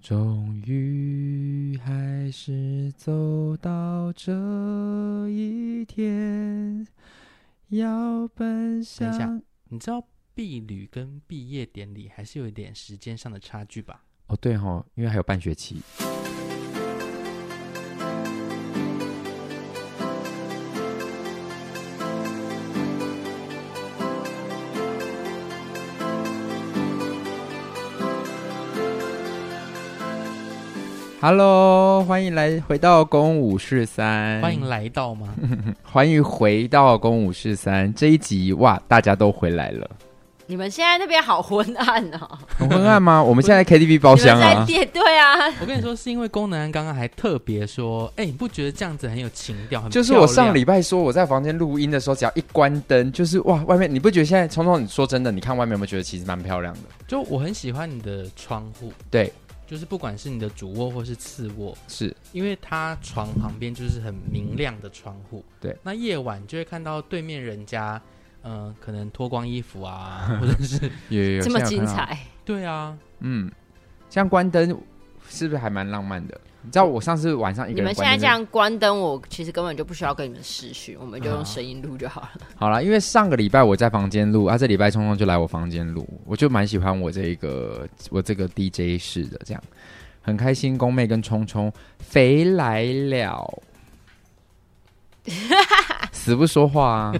[0.00, 4.32] 终于还是走到这
[5.28, 6.86] 一天，
[7.68, 9.10] 要奔向。
[9.10, 10.02] 等一下，你知道
[10.34, 14.02] 毕旅跟毕业典礼还是有一点时间上的差距吧？
[14.28, 15.82] 哦，对哦，因为还有半学期。
[31.22, 34.40] Hello，欢迎来回到公五四三。
[34.40, 35.28] 欢迎来到吗？
[35.84, 39.86] 欢迎回到公五四三这一集哇，大家都回来了。
[40.46, 43.22] 你们现在那边好昏暗哦，很昏暗吗？
[43.22, 44.64] 我们现在 KTV 包厢啊。
[44.66, 49.82] 对对啊，我跟你说，是因为功能刚刚还特别说，哎，你不觉得这样子很有情调？
[49.82, 54.82] 很就是我上礼拜说我在房间录音的时候，只要一关灯，就是哇，外面你不觉得现在聪聪？
[54.82, 56.80] 你说真的，你看外面有没有觉得其实蛮漂亮的？
[57.06, 59.30] 就我很喜欢你的窗户，对。
[59.70, 65.44] 就是不管是你的主卧或是次卧，是因为它床旁边就是很明亮的窗户。
[65.60, 68.02] 对，那夜晚就会看到对面人家，
[68.42, 72.18] 嗯、呃，可能脱光衣服啊， 或者是也有这么精彩。
[72.44, 73.48] 对啊，嗯，
[74.08, 74.76] 像关灯
[75.28, 76.40] 是不是还蛮浪漫的？
[76.62, 82.28] 你知道我上次晚上一个人关灯，你们现在这样关灯，我其实根本就不需要跟你们视讯，我们就用声音录就好了。
[82.28, 89.62] 啊、 好了，因为上个礼拜我在房间录，啊，这礼拜聪聪就来我房间录，我就蛮喜欢我这个我这个 DJ 式的，这样
[90.20, 90.76] 很开心。
[90.76, 93.62] 宫妹跟聪聪肥来了，
[96.12, 97.14] 死不说话啊！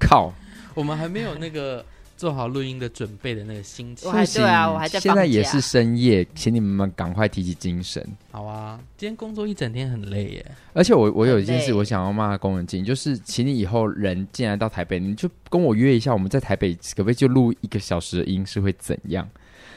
[0.00, 0.32] 靠，
[0.74, 1.84] 我们还没有那个。
[2.20, 5.00] 做好录音的准备的那个心情，对啊，我还在。
[5.00, 8.06] 现在也是深夜，请你们赶快提起精神。
[8.30, 10.46] 好啊，今天工作一整天很累耶。
[10.74, 19.26] 而且我我有一件事我想要骂工人静，就是请你以后人进来到台北，你就跟我约一下，我们在台北可不可以就录一个小时的音是会怎样？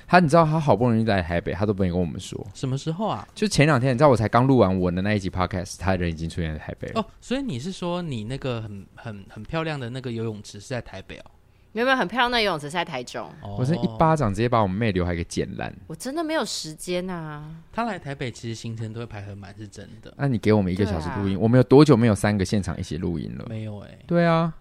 [0.05, 3.25] 他你知道他好不容易来台北，他都不愿意跟我们说什么时候啊？
[3.33, 6.99] 就前两天，你知道我才刚录完我的那一集 podcast，他人已经出现在台北了。
[6.99, 11.31] 哦，所以你是说你那个很很很漂亮的那个游泳池是在台北哦？
[11.73, 13.27] 有没有很漂亮的游泳池在台中？
[13.57, 15.73] 我是一巴掌直接把我们妹刘海给剪烂。
[15.87, 17.43] 我真的没有时间啊！
[17.71, 20.13] 他来台北其实行程都会排很满，是真的。
[20.15, 23.45] 那你给我们一个小时录音，我们有多久没有三个现场一起录音了？
[23.49, 23.89] 没有哎。
[24.05, 24.53] 对啊。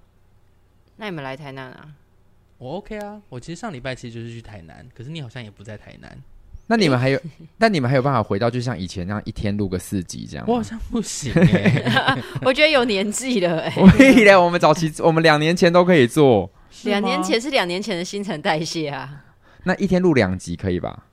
[0.96, 1.88] 那你们来台南啊？
[2.56, 6.16] 我 OK 啊，我其实上礼拜其实就是去台南，可是你好像也不在台南。
[6.66, 7.20] 那你们还有？
[7.58, 10.46] 但你们还有办法回到就像以前那样一天录个四集这样？
[10.48, 13.70] 我好像不行哎， 我觉得有年纪了哎。
[13.98, 16.50] 可以的，我们早期我们两年前都可以做。
[16.84, 19.24] 两年前是两年前的新陈代谢啊，
[19.64, 21.06] 那一天录两集可以吧？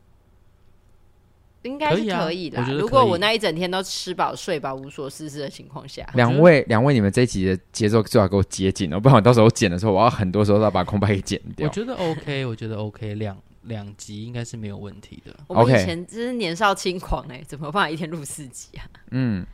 [1.64, 2.64] 应该是可以的。
[2.74, 11.68] 如果我那一整天都吃饱睡饱无所事事的情况下，两位两位，你们这一集的节奏最好给我接紧哦，不然我到时候剪的时候，我要很多时候都要把空白给剪掉。
[11.68, 15.36] 我觉得 OK，我觉得 OK，两两集应该是没有问题的。
[15.48, 18.88] 我们以前真是年少轻狂哎，怎么办法一天录四集啊？
[19.12, 19.46] 嗯。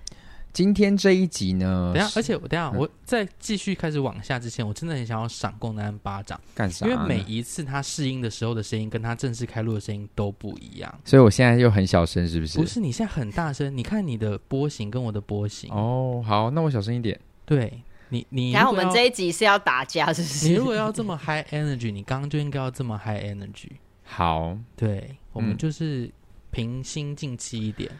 [0.55, 1.91] 今天这一集呢？
[1.93, 6.87] 等下，而且我等下，我在继续开始往下之前，我真的很想要赏功能安巴掌，干啥？
[6.87, 10.99] 因为每一次他试音的时候的声音，跟他正式开录的声音都不一样。
[11.03, 12.57] 所以我现在又很小声，是不是？
[12.57, 13.75] 不是，你现在很大声。
[13.75, 15.69] 你看你的波形跟我的波形。
[15.73, 17.19] 哦，好，那我小声一点。
[17.45, 20.47] 对你，你然后我们这一集是要打架，是不是？
[20.47, 23.71] 你如果要这么 high energy，你刚刚就应该要这么 high energy。
[24.05, 26.09] 好，对，我们就是
[26.49, 27.91] 平心静气一点。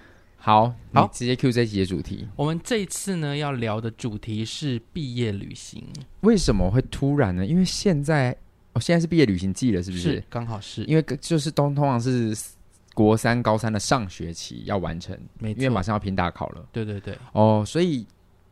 [0.45, 2.28] 好好，直接 Q 这一集的主题。
[2.35, 5.83] 我们这一次呢要聊的主题是毕业旅行。
[6.22, 7.44] 为什么会突然呢？
[7.44, 8.29] 因为现在
[8.73, 10.03] 哦，现在是毕业旅行季了，是不是？
[10.03, 12.38] 是刚好是，因为就是都通常是
[12.94, 16.63] 国三、高三的上学期要完成，没，因为马上要拼大考了。
[16.72, 18.06] 对对对，哦，所以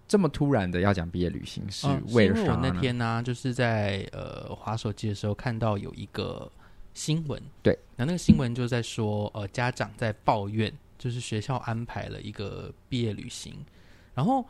[0.08, 2.60] 这么突然的要讲毕业旅行是为了什么？
[2.64, 6.52] 那天呢、啊，就是在呃滑手机的时候看到有一个
[6.96, 10.74] 新闻，对，那那个新闻就在说，呃，家长在抱怨。
[10.98, 13.66] 就是学校安排了一个毕业旅行，
[14.14, 14.46] 然后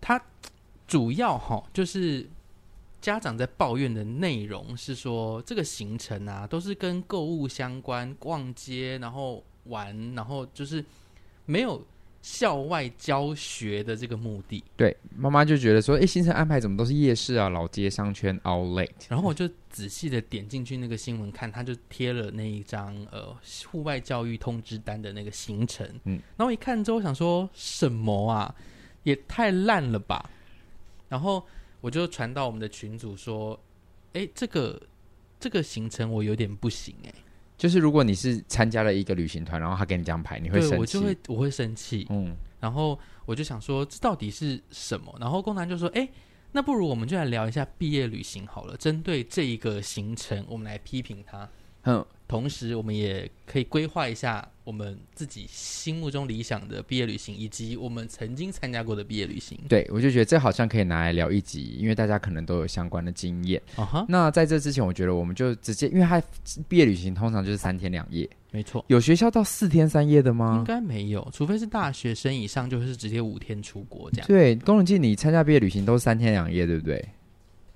[0.00, 0.22] 他
[0.86, 2.28] 主要哈就是
[3.00, 10.84] 家长在抱怨的内容是说，这个行程啊都是跟购物相关，逛街，然后玩，然后就是
[11.46, 11.84] 没有。
[12.22, 18.90] 校外教学的这个目的，对妈妈就觉得说，哎，行程安排怎么都是夜市啊、老街商圈、Outlet。
[19.08, 23.34] 然后我就仔细的点进去那个新闻看，他就贴了那一张呃
[23.70, 25.88] 户外教育通知单的那个行程。
[26.04, 28.54] 嗯，然后一看之后想说什么啊，
[29.02, 30.28] 也太烂了吧。
[31.08, 31.42] 然后
[31.80, 33.58] 我就传到我们的群组说，
[34.12, 34.80] 哎，这个
[35.38, 37.14] 这个行程我有点不行哎。
[37.60, 40.76] 就是如果你是参加了一个旅行团，然后他给你这样排，你会生气？
[40.78, 42.06] 我就会我会生气。
[42.08, 45.14] 嗯，然后我就想说，这到底是什么？
[45.20, 46.08] 然后工男就说：“哎，
[46.52, 48.74] 那不如我们就来聊一下毕业旅行好了。
[48.78, 51.46] 针对这一个行程，我们来批评他。
[51.84, 59.58] 嗯，同时我们也可以规划一下我们自己心目中理想的毕业旅行，以及我们曾经参加过的毕业旅行。
[59.68, 63.60] 对，我就觉得这好像可以拿来聊一集，因为大家可能都有相关的经验。
[63.76, 66.22] 啊哈，那在这之前，我觉得我们就直接，因为他
[66.68, 68.84] 毕业旅行通常就是三天两夜，没错。
[68.88, 70.56] 有学校到四天三夜的吗？
[70.58, 74.26] 应该没有，除非是大学生以上，就是直接五天出国这样。
[74.28, 77.02] 对，龚伦进，你参加毕业旅行都是三天两夜，对不对？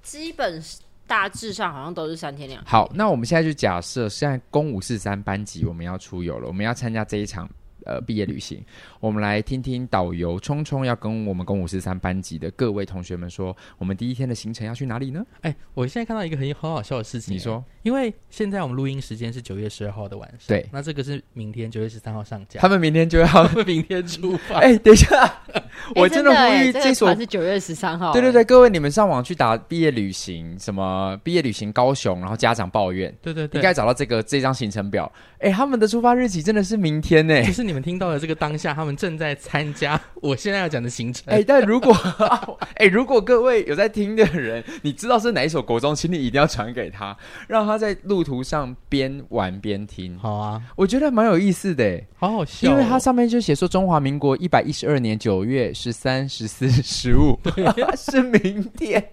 [0.02, 0.62] 基本
[1.06, 2.64] 大致上好像都是三天两。
[2.64, 7.48] 好，那我们现在就假设现在公五四三班级我们要出游了，我们要参加这一场。
[7.84, 8.62] 呃，毕业旅行，
[9.00, 15.24] 我们来听听导游聪聪要跟我们公五十三班级的各位同学们说，我们第一天的行程要去哪里呢？
[15.42, 24.56] 哎，我现在看到一个很很好笑的事情，你说，因为现在我们录音时间是九月十二号的晚上，对，那这个是明天九月十三号上架，他们明天就要明天出发。
[24.64, 25.42] 哎，等一下，
[25.94, 35.10] 我真的呼吁这所是九月十三号，对对对，各位你们上网去打毕业旅行，什么毕业旅行高雄，然后家长抱怨，对对对，应该找到这个这张行程表。
[35.40, 38.54] 哎，他们的出发日期真的是明天呢，就是你们听到的这个当。
[38.54, 41.24] 下他们正在参加 我现在要讲的行程。
[41.26, 41.92] 哎、欸，但如果
[42.78, 47.16] 哎、欸，如果各位有在听的人，你知道是哪一首国中，请你一定要传给他，
[47.48, 50.16] 让他在路途上边玩边听。
[50.20, 52.70] 好啊，我觉得蛮有意思的，好好笑、哦。
[52.70, 57.36] 因为它上面就写说中华民国一百一十二年九月十三、十四、十五，
[57.98, 59.04] 是明天。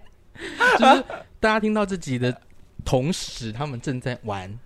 [0.78, 1.04] 就是
[1.40, 2.32] 大家听到这集的
[2.84, 4.56] 同时，他们正在玩。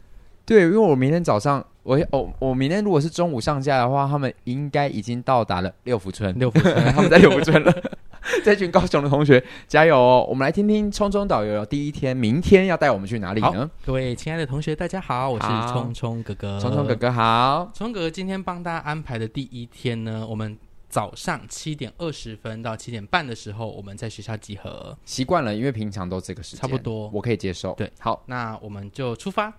[0.46, 1.62] 对，因为我明天早上。
[1.82, 6.36] 我哦，我明天如果是中午上架的话，他们应该已经到达了六福村。
[6.36, 7.72] 六福村，他们在六福村了。
[8.44, 10.26] 这群高雄的同学加油哦！
[10.28, 13.70] 我们来听听聪聪导游第一天，明天要带我们去哪里呢？
[13.84, 16.58] 各位亲爱的同学，大家好，我是聪聪哥哥。
[16.58, 20.58] 聪聪哥哥好，聪哥哥今天帮大家安排的第一天呢，我们
[20.88, 24.98] 早上七点二十分到七点半的时候，我们在学校集合。
[25.04, 27.74] 习惯了，因为平常都这个时间，差不多，我可以接受。
[27.74, 29.52] 对，好，那我们就出发。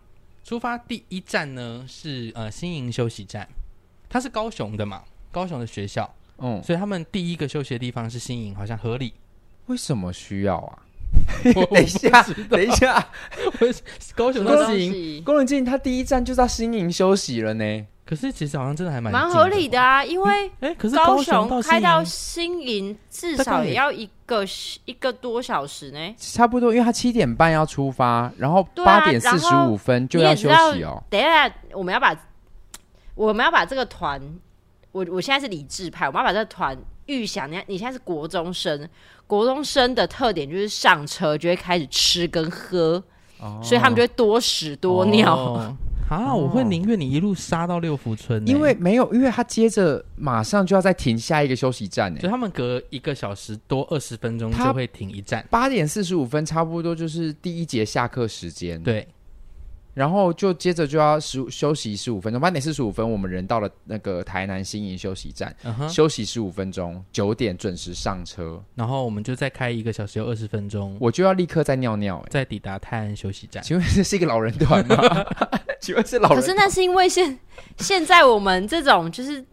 [0.47, 3.45] 出发第一站呢是呃新营休息站，
[4.07, 9.11] 它是高雄的嘛，高雄的学校，嗯，所以他们第一个休息的地方是新营，好像合理。
[9.65, 10.79] 为什么需要啊？
[11.44, 13.09] 等一下，等一下，
[14.15, 17.85] 高雄的新营，工人进他第一站就到新营休息了呢。
[18.07, 24.45] 可是其实好像真的还蛮蛮合理的啊，因为哎，可是高雄开到新营至少也要一个
[24.86, 31.04] 一个多小时呢，差不多，因为他七点半要出发，然后八点四十五分就要休息哦。
[31.09, 32.15] 等一下，我们要把
[33.13, 34.21] 我们要把这个团，
[34.94, 36.77] 我我现在是理智派，我们要把这个团
[37.07, 38.88] 预想，你你现在是国中生，
[39.27, 43.03] 国中生的特点就是上车就会开始吃跟喝，
[43.42, 45.36] 哦、所以他们就会多屎多尿。
[45.36, 45.77] 哦
[46.15, 46.33] 啊！
[46.33, 55.45] 我会宁愿你一路杀到六福村，因为没有，因为他接着马上就要再停下一个休息站，所以他们隔一个小时多二十分钟就会停一站。
[55.50, 58.81] 八点四十五分，差不多就是第一节下课时间。
[58.81, 59.07] 对。
[59.97, 65.89] 然后就接着就要十休息十五分钟，八点四十五分，我们人到了那个台南新营休息站，uh huh.
[65.89, 73.63] 休息十五分钟，九点准时上车，然后我们就再开一个小时又二十分钟，我就要立刻再尿尿，再抵达泰安休息站。
[73.63, 75.25] 请问这是一个老人团吗？
[75.81, 76.39] 请问是老人？
[76.39, 77.39] 可是那是因为现
[77.79, 79.43] 现在我们这种就是。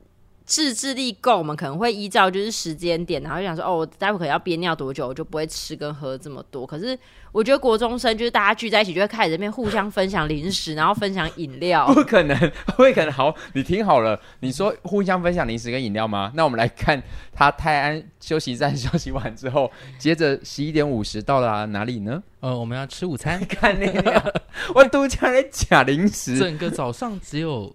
[0.47, 6.67] 自制力够，我们可能会依照就是时间点，然后就想说，哦，我待会可能要憋尿多久，我就不会吃跟喝这么多。
[6.67, 6.99] 可是
[7.33, 11.87] 我觉得国中生就是大家聚在一起，就会开始这边互相分享零食，然后分享饮料。
[11.95, 12.37] 不可能，
[12.67, 13.11] 不会可能。
[13.11, 16.31] 好，你听好了，你说互相分享零食跟饮料吗？
[16.35, 17.03] 那我们来看
[17.33, 22.23] 他泰安休息站休息完之后，接着十一点五十到达哪里呢？
[22.41, 23.43] 呃，我们要吃午餐。
[23.49, 24.43] 看那个，
[24.75, 26.39] 我都叫人假零食。
[26.39, 27.75] 整个早上只有。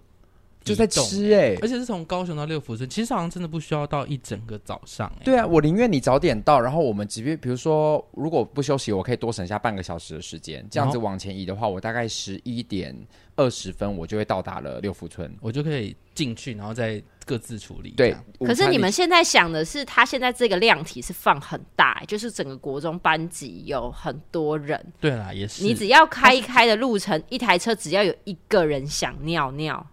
[0.62, 5.24] 就在吃哎、欸，而且是从高雄到六福村，其实好像真的不需要到一整个早上哎、欸。
[5.24, 12.94] 对啊，我宁愿你早点到，然后我们即便比如说如果不休息，我可以多省下半个小时的时间，这样子往前移的话，我大概十一点
[13.36, 17.94] 二十分我就会到达了六福村，我就可以进去，然后再各自处理。
[17.96, 24.84] 对，可是你们现在想的是，他现在这个量体是放很大、欸，就是整个国中班级有很多人。
[25.00, 25.64] 对啦，也是。
[25.64, 29.84] 你只要开一开的路程，一台车只要有一个人想尿尿。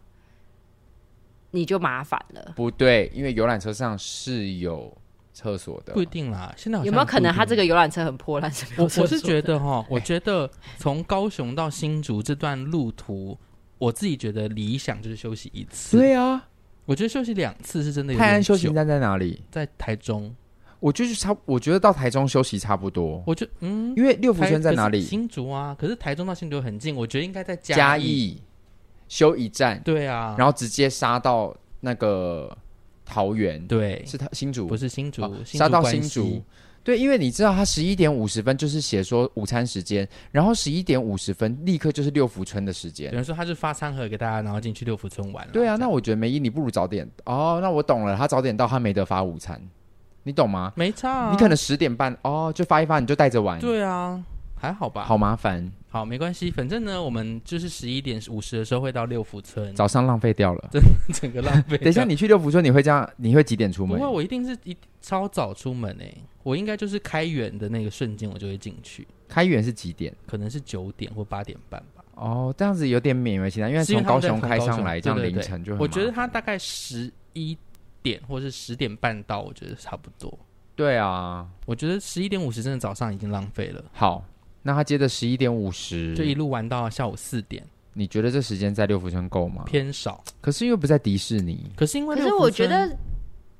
[1.51, 4.95] 你就麻烦了，不对，因为游览车上是有
[5.33, 6.53] 厕所的，不一定啦。
[6.57, 8.51] 现在有没有可能他这个游览车很破烂？
[8.51, 9.01] 是没有厕？
[9.01, 13.37] 我我是觉得哈，我觉得从高雄到新竹这段路途，
[13.77, 15.97] 我自己觉得理想就是休息一次。
[15.97, 16.47] 对啊，
[16.85, 18.19] 我觉得休息两次是真的有。
[18.19, 19.41] 泰安休息站在哪里？
[19.49, 20.35] 在台中。
[20.79, 23.23] 我就是差，我觉得到台中休息差不多。
[23.25, 25.01] 我就嗯，因为六福村在哪里？
[25.01, 28.39] 新竹啊，可是台中到新竹很近，我觉得应该在嘉义。
[29.07, 32.55] 休一站，对啊，然后直接杀到那个
[33.05, 36.43] 桃园，对，是他新竹，不是新竹，杀到新竹，
[36.83, 43.07] 对，因为你知道他十一点五十分就是写说午餐时间，然后十一点五十分立刻就是六福村的时间。
[43.11, 45.47] 有人说他是发餐盒给大家，然后进去六福村玩。
[45.51, 47.59] 对啊，那我觉得梅姨你不如早点哦。
[47.61, 49.61] 那我懂了，他早点到，他没得发午餐，
[50.23, 50.71] 你懂吗？
[50.75, 53.59] 没差、啊，你可能十点半哦就发一发，你就带着玩。
[53.59, 54.23] 对啊，
[54.59, 55.03] 还好吧？
[55.03, 55.71] 好麻烦。
[55.89, 59.73] 好，没关系，反正呢，我们就是十一点五十的时候会到六福村。
[59.73, 60.81] 早上浪费掉了， 整
[61.13, 61.77] 整个浪费。
[61.77, 63.09] 等一下，你去六福村，你会这样？
[63.15, 63.97] 你会几点出门？
[63.97, 66.23] 不会，我一定是一超早出门诶、欸。
[66.43, 69.07] 我应该就是开园的那个瞬间，我就会进去。
[69.27, 70.13] 开园是几点？
[70.25, 72.03] 可能是九点或八点半吧。
[72.15, 75.79] 哦，这样子有点勉为其难，因为从高雄开上来，这样凌晨就很。
[75.79, 77.57] 我觉得他大概十一
[78.01, 80.37] 点或是十点半到，我觉得差不多。
[80.75, 83.83] 对啊，我觉得十一点五十真的早上已经浪费了。
[83.93, 84.23] 好。
[84.67, 87.65] 那他接着十一点五十，就一路玩到下午四点。
[87.93, 89.63] 你觉得这时间在六福村够吗？
[89.65, 91.71] 偏少，可是因为不在迪士尼。
[91.73, 92.93] 可是因为，可是我觉得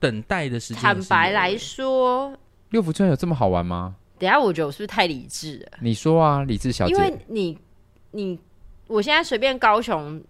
[0.02, 2.38] 等待的时间，坦白来说，
[2.72, 3.96] 六福村有这么好玩吗？
[4.20, 5.78] 等下，我觉得我是不是太理智了？
[5.80, 7.58] 你说啊，理智小姐，因为你
[8.12, 8.38] 你，
[8.88, 10.22] 我现在随便高雄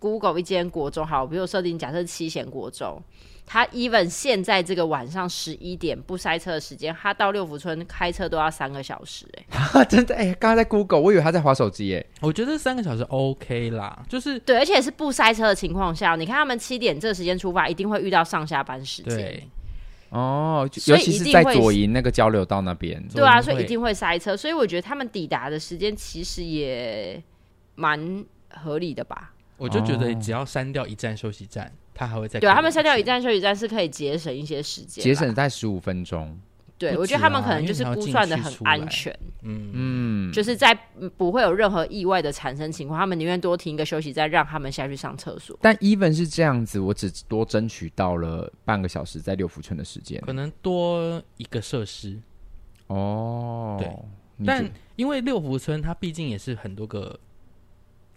[0.00, 3.00] Google 一间国中，好，比如设定假设七贤国中。
[3.46, 9.44] 他 even 现在这个晚上十一点不塞车的时间，他到六福村开车都要三个小时哎、
[9.80, 19.48] 欸，真的哎，刚、欸、刚在 Google，我以为他在划手机哎、欸，我觉得三个小时 OK 啦，就是对，而且是不塞车的情况下，你看他们七点这个时间出发，一定会遇到上下班时间，对，
[20.08, 27.22] 哦，尤其是在左营那个交流道那边，对啊，所以一定会塞车，所以我觉得他们抵达的时间其实也
[27.74, 31.70] 蛮合理的吧，我就觉得只要删掉一站休息站。
[31.94, 36.38] 他还会再对他们删掉一站休息站是可以节省一些时间，节省在十五分钟。
[36.76, 39.70] 对、啊、我觉得他们可能就是估算的很安全，嗯。
[39.72, 40.76] 嗯，就是在
[41.16, 45.56] 不会有任何意外的产生情况，他们宁愿多停一个休息站，让他们下去上厕所。
[45.62, 52.20] 但 even 是这样子，我只多争取到了半个小时在六福村的时间，可能多一个设施。
[52.88, 53.88] 哦，对，
[54.44, 57.16] 但因为六福村它毕竟也是很多个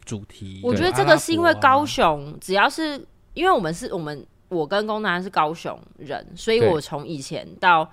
[0.03, 3.05] 主题，我觉得这个是因为高雄只要是。
[3.37, 7.87] 因为我们是我们，我跟龚南是高雄人，所以我从以前到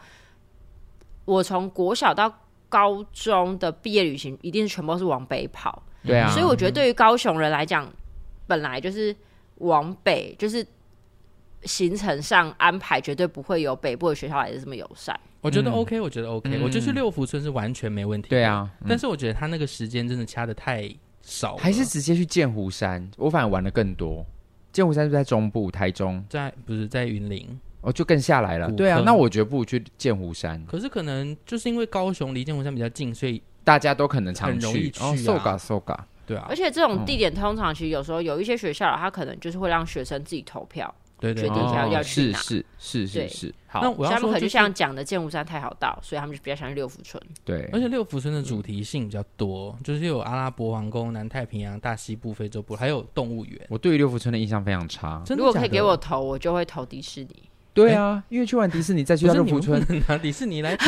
[1.26, 2.32] 我从国小到
[2.70, 5.82] 高中的毕业旅行，一定是全部是往北跑。
[6.02, 7.92] 对啊，所以我觉得对于高雄人来讲，
[8.46, 9.14] 本来就是
[9.56, 10.66] 往北，就是
[11.64, 15.18] 行程上安排绝对不会有北部的学校来的这么友善。
[15.42, 18.30] 我觉得 OK，我觉得 OK，、嗯、我觉得去六福村是完全没问题。
[18.30, 24.24] 对啊，嗯、但是我觉得他那个时间真的掐的太少，还是直接去剑湖山，我反而玩的更多。
[24.74, 27.48] 剑湖山是在中部，台中在不是在云林
[27.80, 28.68] 哦，就更下来了。
[28.72, 30.60] 对啊，那我觉得不如去剑湖山。
[30.66, 35.14] 可是可能就是因为高雄离剑湖山比较近，所以大家都可能常去，很容易去啊。
[35.14, 36.44] 搜嘎搜嘎，对啊。
[36.48, 40.92] 而且这种地点通常其实有时候有一些学校，他可能就是会让学生自己投票。
[41.20, 43.54] 对对，决定要要去哪，是是是是是。
[43.66, 47.22] 好，那我要说，就像讲的剑湖山太好到，所以他们就比较想去六福村。
[47.44, 53.60] 对，而且六福村的主题性比较多，就是有阿拉伯王宫、南太平洋、大西部、非洲部，还有动物园。
[53.68, 55.22] 我对于六福村的印象非常差。
[55.30, 57.48] 如果可以给我投，我就会投迪士尼。
[57.74, 60.84] 对啊，因为去完迪士尼再去到六福村， 拿迪士尼来 比，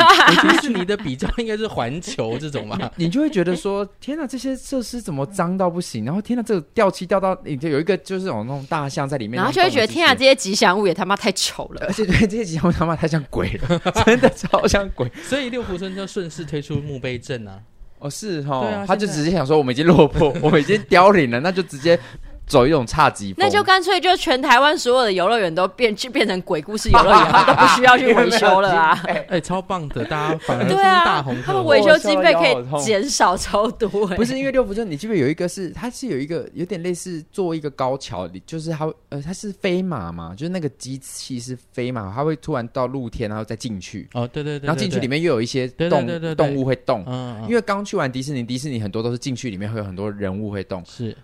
[0.49, 2.79] 迪士尼的比较应该是环球这种吧？
[2.95, 6.05] 你就会觉得说，天哪，这些设施怎么脏到不行？
[6.05, 15.11] 然后天哪，这个掉漆掉到，你就有一个就是有那种大象在里面，然后就会觉得天哪，这些吉祥物也他妈太丑了，而且对这些吉祥物他妈太像鬼了，真的超像鬼。
[15.25, 17.61] 所以六福村就顺势推出墓碑镇啊！
[17.99, 21.99] 哦，是哈，啊，他就直接想说，我们已经落魄，我们已经凋零了，那就直接。
[22.47, 29.03] 走一种差级风，那就干脆就全台湾所有的游乐园都变就变成鬼故事游乐园， 都不需要去维修了啊！
[29.07, 34.17] 哎、欸，超棒的，大家反而对啊，大红他们维修经费可以减少超多、欸。
[34.17, 44.09] 不是因为六福村，你记不记得有一个是，它是有一个有点类似做一个高桥，就是它呃它是飞马嘛，就是那个机器是飞马，它会突然到露天，然后再进去。
[44.13, 47.03] 哦，对对对，对，然后进去里面又有一些动对对对对对动物会动。
[47.09, 50.81] 嗯，嗯，因为刚去完迪士尼，迪士尼很多都是进去里面会有很多人物会动。
[50.87, 51.17] 是。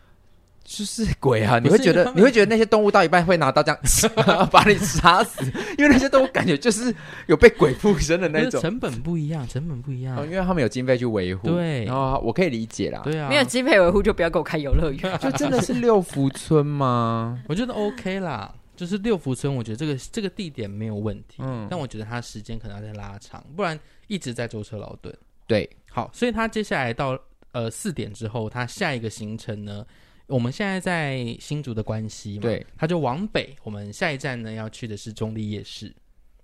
[0.65, 1.59] 就是鬼啊！
[1.59, 3.79] 你会觉得，你会觉得那些动物到一半会拿刀这样
[4.51, 5.45] 把你杀死，
[5.77, 6.95] 因为那些动物感觉就是
[7.27, 8.61] 有被鬼附身的那种。
[8.61, 10.17] 成本不一样，成本不一样。
[10.17, 11.49] 哦，因为他们有经费去维护。
[11.49, 13.01] 对，然后我可以理解啦。
[13.05, 15.03] 对啊，没有经费维护就不要给我开游乐园。
[15.19, 17.43] 就真的是六福村吗？
[17.49, 21.37] 我觉得 OK 啦，就是六福村，我觉得这个这个地点没有问题。
[21.39, 25.15] 嗯，但我觉得它时间可能要再拉长，不然一直在舟车劳顿。
[25.47, 27.19] 对，好，所以他接下来到
[27.51, 29.85] 呃四点之后，他下一个行程呢？
[30.33, 33.55] 我们现在在新竹的关西嘛，对，他就往北。
[33.63, 35.95] 我们下一站呢要去的是中立夜市，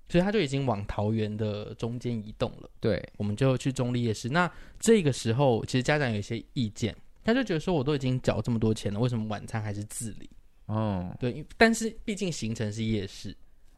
[0.09, 2.69] 所以他就已经往桃园的中间移动了。
[2.81, 4.29] 对，我们就去中立夜市。
[4.29, 10.29] 那这个时候，其实家长有一些意见，他就觉得说，我都已经缴这么多钱了，为什么晚餐还是自理？
[10.67, 13.35] 哦，对，但是毕竟行程是夜市，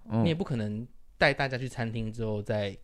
[0.09, 0.85] 哦，你也不可能
[1.17, 2.77] 带大家去餐厅之后再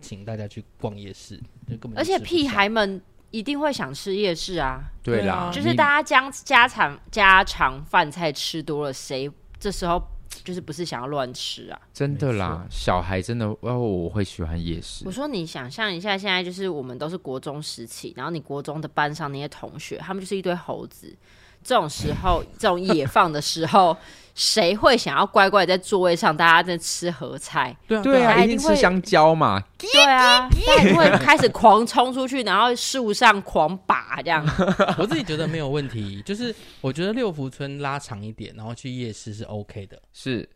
[0.00, 3.00] 请大家去逛夜市，就根本而且屁孩们
[3.34, 4.80] 一定会想吃夜市啊。
[5.02, 10.00] 对啦，啊就是大家将家常家常饭菜吃多了，谁这时候
[10.44, 11.80] 就是不是想要乱吃啊？
[11.92, 15.04] 真的啦，小孩真的哦，我会喜欢夜市。
[15.04, 21.16] 我说你想象一下，现在就是我们都是国中时期，然后你国中的班上那些同学，他们就是一堆猴子。
[21.64, 23.96] 这种时候，这种野放的时候，
[24.34, 27.74] 谁会想要乖乖在座位上，大家在吃合菜？
[27.86, 29.62] 对啊，对啊，一一定吃香蕉嘛。
[29.78, 34.44] 对啊，大家会开始狂冲出去，然后树上狂拔这样。
[34.98, 40.00] 我自己觉得没有问题，就是我觉得六福村拉长一点，然后去夜市是 OK 的。
[40.12, 40.48] 是，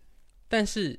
[0.48, 0.98] 但是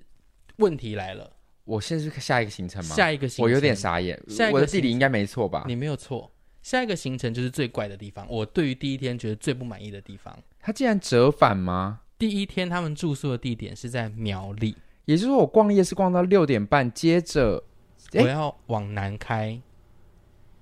[0.56, 1.30] 问题来了，
[1.66, 2.96] 我现在是下一个行程吗？
[2.96, 4.18] 下一个行程我有点傻眼。
[4.30, 5.66] 下一个我的地理应该没错吧？
[5.68, 6.32] 你没有错。
[6.70, 10.38] 下一个行程就是最怪的地方，我对于第一天觉得最不满意的地方。
[10.60, 12.02] 他竟然折返吗？
[12.20, 17.64] 第一天他们住宿的地点是在苗栗，也就是说我逛夜市逛到六点半，接着
[18.14, 19.60] 我要往南开。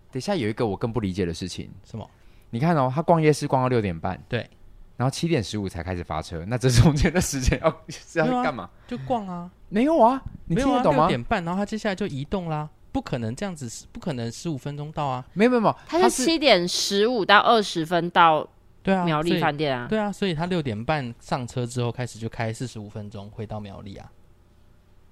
[0.10, 2.10] 等一下有一个我更不理解的事情，什么？
[2.52, 4.50] 你看哦，他逛夜市逛到六点半，对，
[4.96, 8.70] 然后七点十五才开始发车，那这中间的时间要是要干嘛？
[8.88, 9.52] 就逛啊？
[9.68, 11.02] 没有啊，你听得懂吗？
[11.02, 12.70] 六点半，然后他接下来就移动啦。
[12.98, 15.24] 不可能这样子，不可能十五分钟到啊！
[15.34, 18.48] 没有没有没有，他是七点十五到二十分到，
[18.82, 24.12] 对啊，苗栗饭店啊，对啊，所以他六点半上车之后开始就开四十五分钟回到苗栗啊。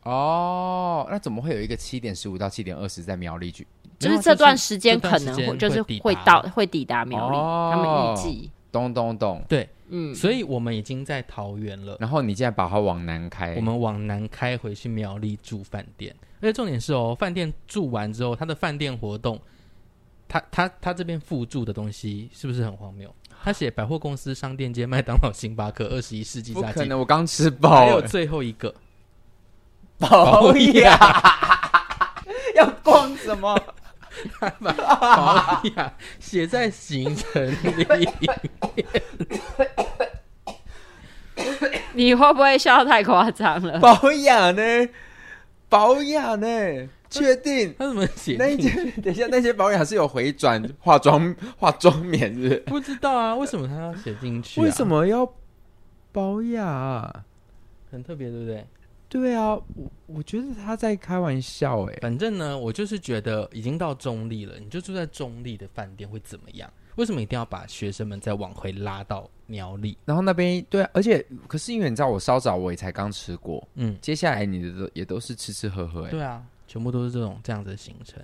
[0.01, 3.67] 哦，那怎么会有一个七点十五到七点二十在苗栗去？
[3.99, 8.49] 就是这段时间可能会就是会到会抵达苗栗，哦、他们预计。
[8.71, 11.95] 咚咚咚，对，嗯，所以我们已经在桃园了。
[11.99, 16.13] 然后你现在把它往南开，我们往南开回去苗栗住饭店。
[16.41, 19.41] 而且重点是哦，饭店住完之后，他的饭店活动，
[20.27, 23.13] 他他他这边附注的东西是不是很荒谬？
[23.43, 26.73] 他写百货公司、商店街、麦当劳、星巴克、二十一世纪炸鸡。
[26.73, 27.69] 不可能，我刚吃饱。
[27.69, 28.73] 还有最后一个
[29.99, 30.97] 保雅，
[32.55, 33.55] 要逛什么？
[34.39, 37.85] 把宝雅写在行程里
[41.93, 43.77] 你会不会笑太夸张了？
[43.79, 44.61] 保养呢？
[45.75, 46.47] 宝雅呢？
[47.09, 47.73] 确定？
[47.77, 48.37] 他怎么写？
[48.37, 52.59] 那些 等一下，那些保养是有回转化妆 化妆棉是不是？
[52.67, 54.63] 不知道啊，为什么他要写进去、啊？
[54.63, 55.29] 为什么要
[56.13, 57.23] 保养？
[57.91, 58.65] 很特别，对不对？
[59.09, 61.97] 对啊，我我觉得他在开玩笑哎。
[62.01, 66.71] 反正呢，我就是觉得已经到中立了，你就住在中立的饭店会怎么样？
[66.95, 69.97] 为什么一定要把学生们再往回拉到苗栗？
[70.05, 76.09] 然后那边对、啊，而且可是因为你知道，我稍早我也才刚吃过，嗯，接下来你的都也都是吃吃喝喝哎。
[76.11, 78.23] 对啊，全部都是这种这样子的行程。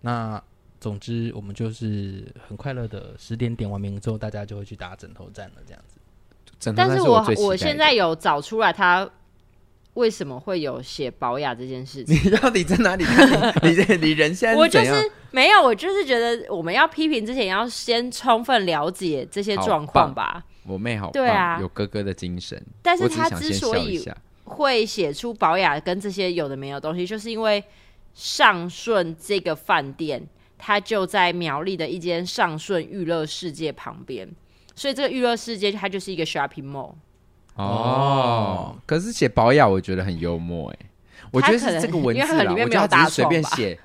[0.00, 0.42] 那
[0.80, 5.98] 总之，我们就是很快乐的十点点完名之后，大家就会去打枕头战了，这样子。
[6.58, 9.08] 枕头但是我是我我现在有找出来他。
[9.96, 12.14] 为什么会有写保养这件事情？
[12.24, 13.52] 你到底在哪里 看？
[13.62, 20.44] 你你你人现在是我就是没有，我就是觉得我们要批评之前，要先充分了解这些状况吧。
[20.64, 22.62] 我妹好，对啊，有哥哥的精神。
[22.82, 24.04] 但是她之所以
[24.44, 27.62] 会写出保养跟这些有的没有东西，就是因为
[28.14, 30.22] 上顺这个饭店，
[30.58, 34.28] 它就在苗栗的一间上顺娱乐世界旁边，
[34.74, 36.94] 所以这个娱乐世界它就是一个 shopping mall。
[37.56, 40.78] 哦，可是写保养我觉得很幽默哎，
[41.30, 43.78] 我觉得是这个文字啦，里面我觉得他只是随便写，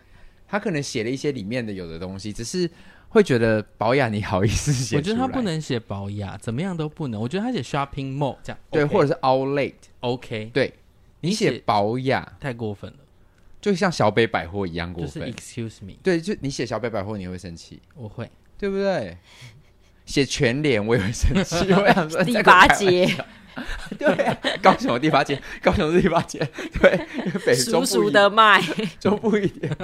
[0.47, 2.69] 他可能写了一些里面的有的东西，只是
[3.09, 9.69] 会觉得保养你好意思写，我觉得他不能写保养，怎么样都不能，我觉得他写 shopping mall 这样，对，或者是 out late》
[10.01, 10.73] OK 对，
[11.21, 12.97] 你写保养太过分了，
[13.61, 19.17] 就像小北百货一样过分，excuse me，对，就你写小北百货你会生气，我会，对不对？
[20.05, 23.07] 写全脸我也会生气， 我想说第八街。
[23.97, 26.39] 对、啊，高雄的第八街， 高雄的第八街，
[26.81, 26.97] 对，
[27.45, 28.61] 北中熟熟的卖，
[28.99, 29.75] 中部一点，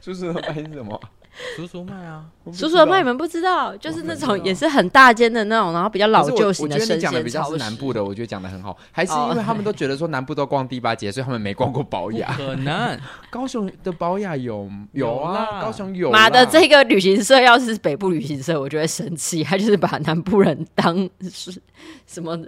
[0.00, 1.00] 叔叔的卖是什么？
[1.56, 6.74] 叔叔卖啊，叔叔的卖你们不知道，就是那种也是很大间的那种，然后比较老旧型的。
[6.74, 12.34] 我觉得你讲的比较是南部的，我觉得讲的很好，还是因为他们都觉得说南部都逛第八街，所以他们没逛过保雅。
[12.36, 12.98] 可能
[13.30, 16.10] 高雄的保雅有有啊，高雄有。
[16.10, 20.96] 妈的，这个旅行社要是北部旅行社，我就会生气，他就是把南部人当
[21.30, 21.58] 是
[22.06, 22.38] 什么？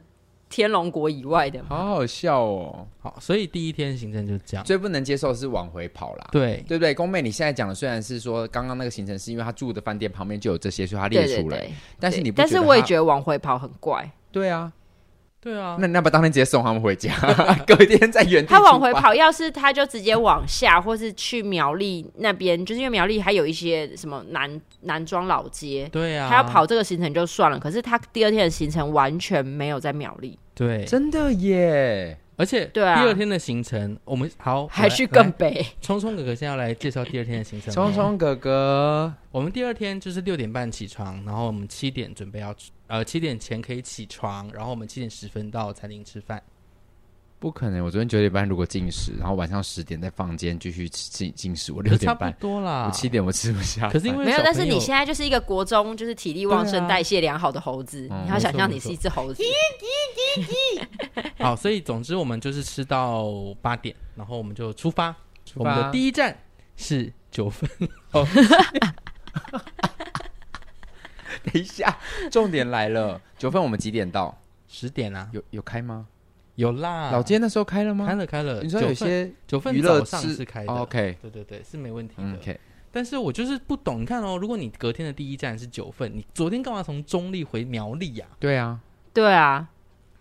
[0.54, 2.86] 天龙国以外的，好好笑哦。
[3.00, 4.64] 好，所以第一天行程就这样。
[4.64, 6.28] 最不能接受的是往回跑啦。
[6.30, 6.94] 对，对不对？
[6.94, 11.66] 宫妹，你现在讲的虽然是说刚刚那个行程是因为他住的饭店旁边就有这些，所以他列出来。
[11.98, 14.08] 但是你不，但是我也觉得往回跑很怪。
[14.30, 14.72] 对啊，
[15.40, 15.76] 对啊。
[15.80, 17.12] 那那不当天直接送他们回家，
[17.66, 18.46] 隔天在原地。
[18.46, 25.88] 他往回跑，要是他就直接往下，或是去苗栗那边，就是因为苗栗还有一些什么南南庄老街。
[25.90, 26.28] 对啊。
[26.30, 30.38] 他要跑这个行程就算了，可是他第二天的行程完全没有在苗栗。
[30.54, 32.16] 对，真的耶！
[32.36, 35.64] 而且对啊第二天的行程，我们好还是更北。
[35.80, 37.72] 聪聪哥哥现在要来介绍第二天的行程。
[37.72, 42.54] 聪聪哥哥，我们第二天就是六点半起床，然后我们七点准备要
[42.88, 46.42] 呃七点前可以起床，然后我们七点十分到餐厅吃饭。
[47.44, 47.84] 不可能！
[47.84, 52.86] 我昨天九点半如果进食，然后晚上十点在房间继续进进食，我六点半多啦。
[52.86, 53.90] 我七点我吃不下。
[53.90, 58.08] 可是因为没有，但是你现在就是一个国中，就是体力旺盛、代谢良好的猴子。
[58.24, 59.42] 你要想象你是一只猴子。
[61.36, 63.30] 好，所以总之我们就是吃到
[63.60, 65.14] 八点，然后我们就出发。
[65.54, 66.34] 我们的第一站
[66.78, 67.68] 是九分。
[71.42, 71.94] 等一下，
[72.30, 74.34] 重点来了，九分我们几点到？
[74.66, 75.28] 十点啊？
[75.34, 76.06] 有有开吗？
[76.56, 78.06] 有啦，老街那时候开了吗？
[78.06, 78.62] 开了开了。
[78.62, 82.32] 你说有些九份早上是开的，OK，对对对，是没问题的。
[82.34, 82.60] OK，
[82.92, 88.26] 但是我就是不懂，你看哦，如果你隔天的第一站是九份，你昨天干嘛从中立回苗栗呀？
[88.38, 88.78] 对啊，
[89.12, 89.66] 对啊，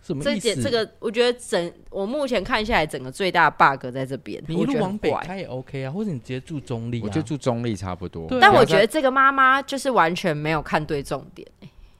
[0.02, 0.60] 什么意思？
[0.60, 4.42] 这个我觉得整我目前看下来，整个最大的 bug 在这边。
[4.48, 8.26] 你一路往北开也 OK 啊，或者你直接住中立，我就住中立差不多。
[8.40, 11.46] 但我觉得这个妈妈就是完全没有看对重点。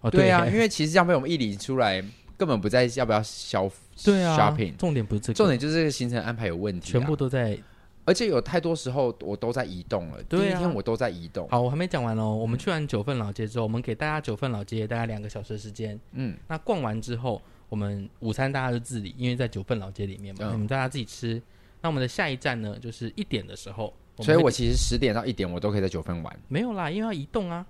[0.01, 2.05] 哦，对啊，因为其实这样被我们一理出来。
[2.37, 3.71] 根本不在要不要消
[4.05, 7.59] 对啊 shopping，重点不是这个，重点就是这个行程安排有问题，全部都在，
[8.05, 10.23] 而且有太多时候我都在移动了。
[10.25, 11.49] 第一天我都在移动。
[11.49, 12.35] 好，我还没讲完哦。
[12.35, 15.99] 我们去完九份老街之后，我们给大家九份老街大概两个小时的时间。
[16.13, 21.41] 嗯，那逛完之后，我们午餐大家就自理，因为在九份老街里面嘛，我们大家自己吃。
[21.81, 26.41] 那我们的下一站呢，就是一点的时候，所以我其实十点到一点我都可以在九份玩。
[26.49, 27.65] 没有啦，因为要移动啊。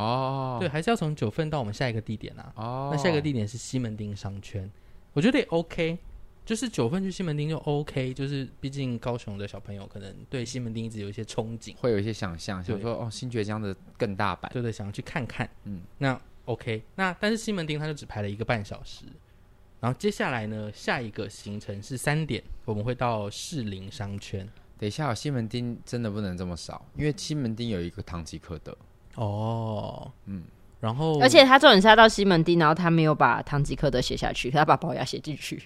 [0.00, 2.52] 哦，对，还是要从九份到我们下一个地点啊。
[2.56, 4.70] 哦，那下一个地点是西门町商圈，
[5.12, 5.98] 我觉得也 OK，
[6.44, 15.48] 就是九份去西门町就 OK，就是毕竟高雄的小朋友可能对西门町一直有一些憧憬，会有一些想象，想说哦，新崛江的更大版，对对，想要去看看。
[15.64, 19.04] 嗯，那 OK，那但是西门町它就只排了一个半小时，
[19.80, 24.48] 然后接下来呢，下一个行程是三点，我们会到士林商圈。
[24.78, 28.76] 等一下，西门町真的不能这么少，因为西门町有一个唐吉诃德。
[29.16, 30.42] 哦，嗯，
[30.80, 35.62] 然后而且他重点是他到西门町，然后他没有把唐吉诃德写下去，他把保雅写进去。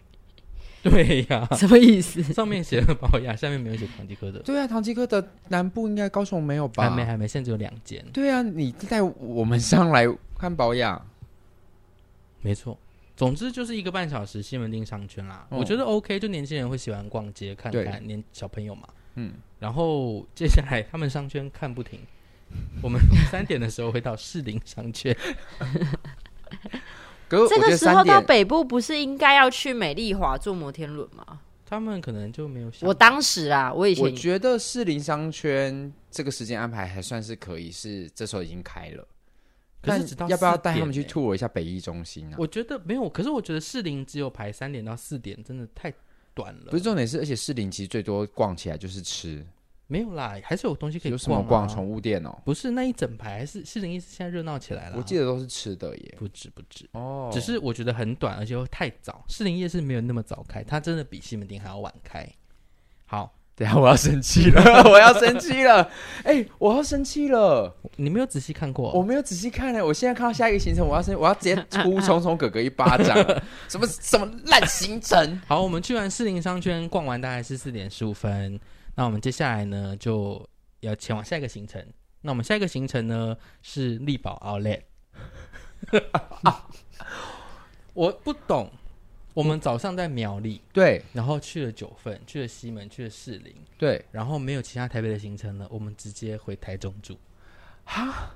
[0.83, 2.23] 对呀， 什么意思？
[2.23, 4.39] 上面写了保雅，下面没有写唐吉诃德。
[4.41, 6.91] 对啊，唐吉诃德南部应该高雄没有吧？
[6.91, 8.05] 还没，还没，现在只有两间。
[8.13, 10.07] 对啊，你带我们上来
[10.39, 11.01] 看保雅，
[12.43, 12.79] 没错。
[13.17, 19.33] 总之就是一个半小时西门町商圈啦，我觉得 OK，就年轻人会喜欢逛街看看，年小朋友嘛，嗯。
[19.61, 22.01] 然后接下来他们商圈看不停。
[22.83, 25.17] 我们三点的时候会到士林商圈。
[27.29, 31.41] 这个时候到北部不是应该要去美丽华坐摩天轮吗？
[31.67, 32.87] 他们可能就没有想。
[32.87, 39.05] 我当时啊，我以前我觉得士林商圈这个时间安排还算是可以，是这时候已经开了。
[39.83, 42.37] 可是要不要带他们去 tour 一下北艺中心啊？
[42.39, 45.93] 我觉得没有，可是我觉得士林只有排三点到四点，真的太
[46.35, 46.71] 短了。
[46.71, 49.45] 不是重点是，而且士林其实最多逛起来就是吃。
[49.87, 51.13] 没有啦，还是有东西可以逛、啊。
[51.13, 51.69] 有什么逛？
[51.69, 54.97] 宠物店哦，不是那一整排，还是士林夜市现在热闹起来了。
[54.97, 57.29] 我记得都是吃的耶，不止不止哦。
[57.33, 59.25] 只是我觉得很短，而且又太早。
[59.29, 62.27] 士林夜市没有那么早开，它真的比西门町还要晚开。
[63.05, 65.83] 好，等下我要生气了，我要生气了。
[66.25, 67.77] 哎、欸，我要生气了。
[67.97, 68.91] 你没有仔细看过？
[68.93, 69.85] 我没有仔细看呢。
[69.85, 73.15] 我现在看到下一个行程，我要生，我要直接呼聪聪哥哥一巴掌。
[73.69, 75.41] 什么什么烂行程？
[75.47, 78.59] 好，我们去完士林商圈逛完，大概是四点十五分。
[78.95, 80.49] 那我们接下来呢，就
[80.81, 81.85] 要前往下一个行程。
[82.21, 84.81] 那我们下一个行程呢是力宝 Outlet。
[87.93, 88.71] 我不懂，
[89.35, 97.17] 我们早上在苗栗，对，然后去了九份，去了西门，去了士林，对，然后没有其他台北的行程了，我们直接回台中住。
[97.85, 98.31] 哈，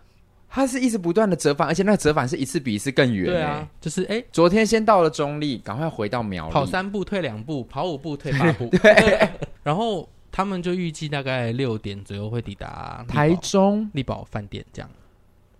[0.51, 3.27] 他是一直不断的折返，而且那个折返是一次比一次更远。
[3.27, 9.29] 对啊，就是哎，昨天先到了中立，赶快回到苗栗，跑三步退两步，跑五步退八步， 对，
[9.65, 10.07] 然后。
[10.31, 14.91] 他们就预计大概六点左右会抵达台中力宝饭店，这样，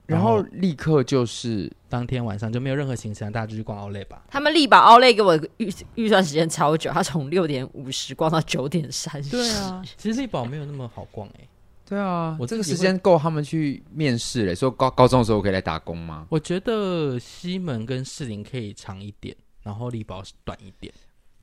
[0.07, 4.23] 然后立刻就是当天晚上就没有任何行程，大家就去逛奥莱吧。
[4.29, 9.31] 他们力宝奥莱给我预预算时间超久，他从六点五十逛到九点三十。
[9.31, 11.49] 对啊， 其实力宝没有那么好逛哎、欸。
[11.85, 16.27] 对啊，我这个时间够他们去面试嘞，说高高中的时候可以来打工吗？
[16.29, 20.93] 我觉得西门跟士林可以长一点，然后力宝短一点。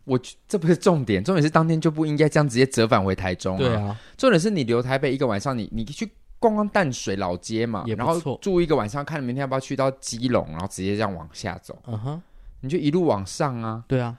[0.06, 3.60] 我这不是重点，重点是当天就不应该这样直接折返回台中啊。
[3.60, 11.78] 对啊，重点是你留台北一个晚上，你你去逛逛淡水老街嘛，然后住一个晚上，看明天要不要去到基隆，然后直接这样往下走。
[11.88, 12.22] 嗯哼，
[12.62, 13.84] 你就一路往上啊。
[13.88, 14.18] 对啊，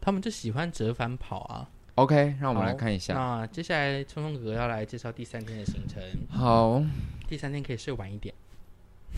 [0.00, 1.70] 他们就喜欢折返跑啊。
[1.94, 3.14] OK，让我们来看一下。
[3.14, 6.00] 那接下来聪聪哥哥要来介绍第三天的行程。
[6.28, 6.80] 好，
[7.26, 8.32] 第三天可以睡晚一点。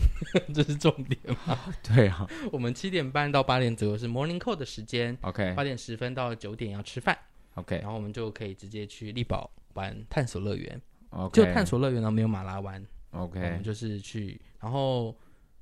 [0.53, 1.57] 这是重点吗？
[1.83, 2.27] 对啊。
[2.51, 5.53] 我们七点半到八点左右是 morning call 的时间，OK。
[5.55, 7.17] 八点十分到九点要吃饭
[7.55, 7.77] ，OK。
[7.77, 11.31] 然后我们就可以直接去丽宝玩探索乐园，OK。
[11.33, 13.39] 就探索乐园呢没有马拉湾，OK。
[13.39, 15.15] 我们就是去，然后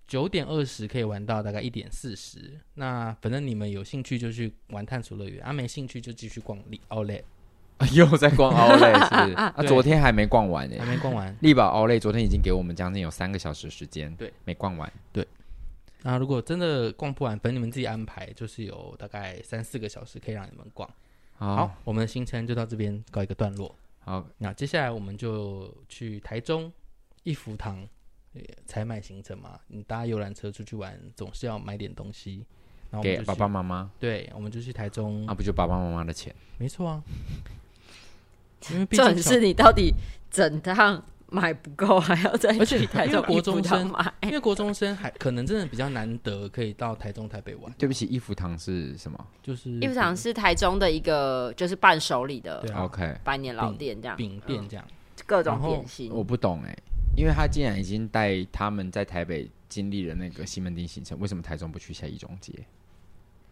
[0.07, 2.59] 九点二十可以玩到大概一点四十。
[2.73, 7.21] 那反正你们有兴趣就去玩探索乐园，啊没兴趣就继续逛丽奥莱。
[7.93, 9.33] 又在逛 奥莱是，是？
[9.35, 11.35] 啊，昨天还没逛完呢，还没逛完。
[11.41, 14.91] 力宝奥莱昨天已经给我们将近有三个小时时间，对，没逛完。
[15.13, 15.25] 对。
[16.01, 20.89] 那如果真的逛不完，等你们自己安排，就是有大概三四个小时可以让你们逛。
[21.37, 23.73] 好，好，我们的行程就到这边告一个段落。
[23.99, 26.71] 好，那接下来我们就去台中
[27.23, 27.87] 一福堂
[28.65, 29.59] 采买行程嘛。
[29.67, 32.45] 你搭游览车出去玩，总是要买点东西。
[32.91, 33.91] 然后给爸爸妈妈。
[33.99, 35.27] 对，我们就去台中。
[35.27, 36.33] 啊，不就爸爸妈妈的钱？
[36.57, 37.03] 没错啊。
[38.71, 39.93] 因为重点是你到底
[40.29, 44.13] 整趟买不够，还要再去台中国中生买。
[44.21, 47.71] 因为国中生还可能真的比较难得可以到台中、台北玩。
[47.77, 49.27] 对不起，一福堂是什么？
[49.41, 54.85] 就是一福堂是台中的一个就是伴手礼的，OK，百年老店这样，饼店这样，
[55.25, 56.11] 各种点心。
[56.11, 56.75] 我不懂哎，
[57.15, 62.53] 因为他竟然已经带他们在台北经历了那个西门町行程，为什么台中不去下一中街？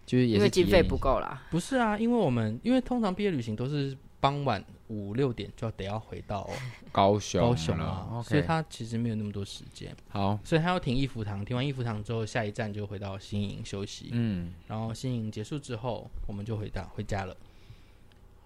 [0.06, 1.44] 就是也是因为经费不够啦。
[1.52, 3.96] 不是啊，因为我们因为通常毕业旅行都是。
[4.20, 6.50] 傍晚五六点就要得要回到
[6.92, 9.96] 高雄，高雄了.所以他其实没有那么多时间。
[10.10, 14.10] 好，所以他要停一福堂，停完一福堂之后，下一站就回到新营休息。
[14.14, 17.36] 嗯，然后新营结束之后，我们就回到回家了，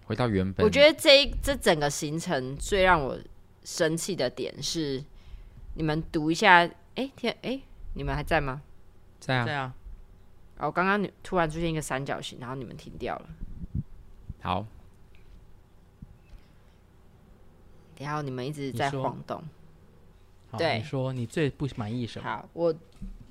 [0.06, 0.64] 回到原本。
[0.66, 3.16] 我觉得这这整个行程最让我
[3.62, 5.02] 生气的点是，
[5.74, 7.60] 你们读一下，哎天，哎，
[7.94, 8.62] 你们还在吗？
[9.20, 9.74] 在啊，在啊。
[10.58, 13.28] 哦，刚刚你突然出现一个三角形，然后你们停掉了。
[14.40, 14.66] 好。
[18.02, 19.42] 然后你们一直在晃动，
[20.58, 22.28] 对，你说你最不满意什么？
[22.28, 22.74] 好，我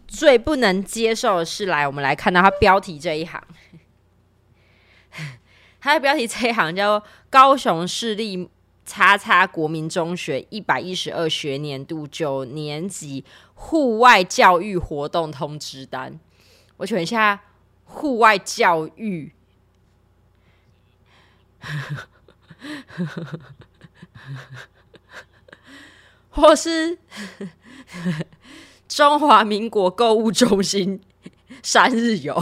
[0.08, 3.42] 最不能接受的是，来，我们来看到它标题这一行，
[5.80, 8.50] 它的标题这一行叫做“高雄市立
[8.86, 16.20] 叉叉国民中学一百一十二学年度九年级户外教育活动通知单”。
[16.78, 17.40] 我请问一下，
[17.86, 19.32] 户外教育？
[26.30, 26.98] 或是
[28.88, 31.02] 中华民国购物中心
[31.64, 32.42] 三日游。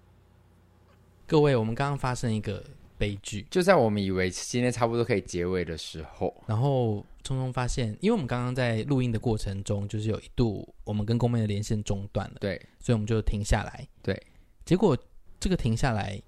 [1.26, 2.62] 各位，我们刚刚发生一个
[2.98, 14.20] 悲剧，就在我们以为今天差不多可以结尾的时候，然后匆匆发现，因为我们刚刚在录音的过程中，就是有一度我们跟公妹的连线中断了，对，所以我们就停下来，对，
[14.64, 14.96] 结果
[15.38, 16.20] 这个停下来。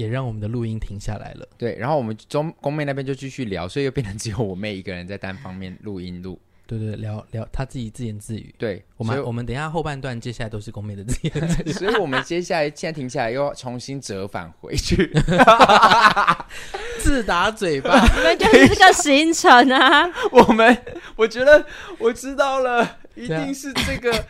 [0.00, 1.46] 也让我们的录音停下来了。
[1.58, 6.40] 对，然后我们中宫妹那边就继续聊，所以又变成只有我妹一个人在单方面录音录。
[6.66, 8.54] 对对，聊聊她自己自言自语。
[8.56, 15.12] 对，我们我们等一下后半段接下来都是宫妹的自言自语， 所以我们接下来现在停下来又要重新折返回去，
[17.00, 18.00] 自打嘴巴。
[18.00, 20.08] 你们就是这个行程啊！
[20.32, 20.82] 我们
[21.16, 21.66] 我觉得
[21.98, 24.24] 我知道了，一定是这个。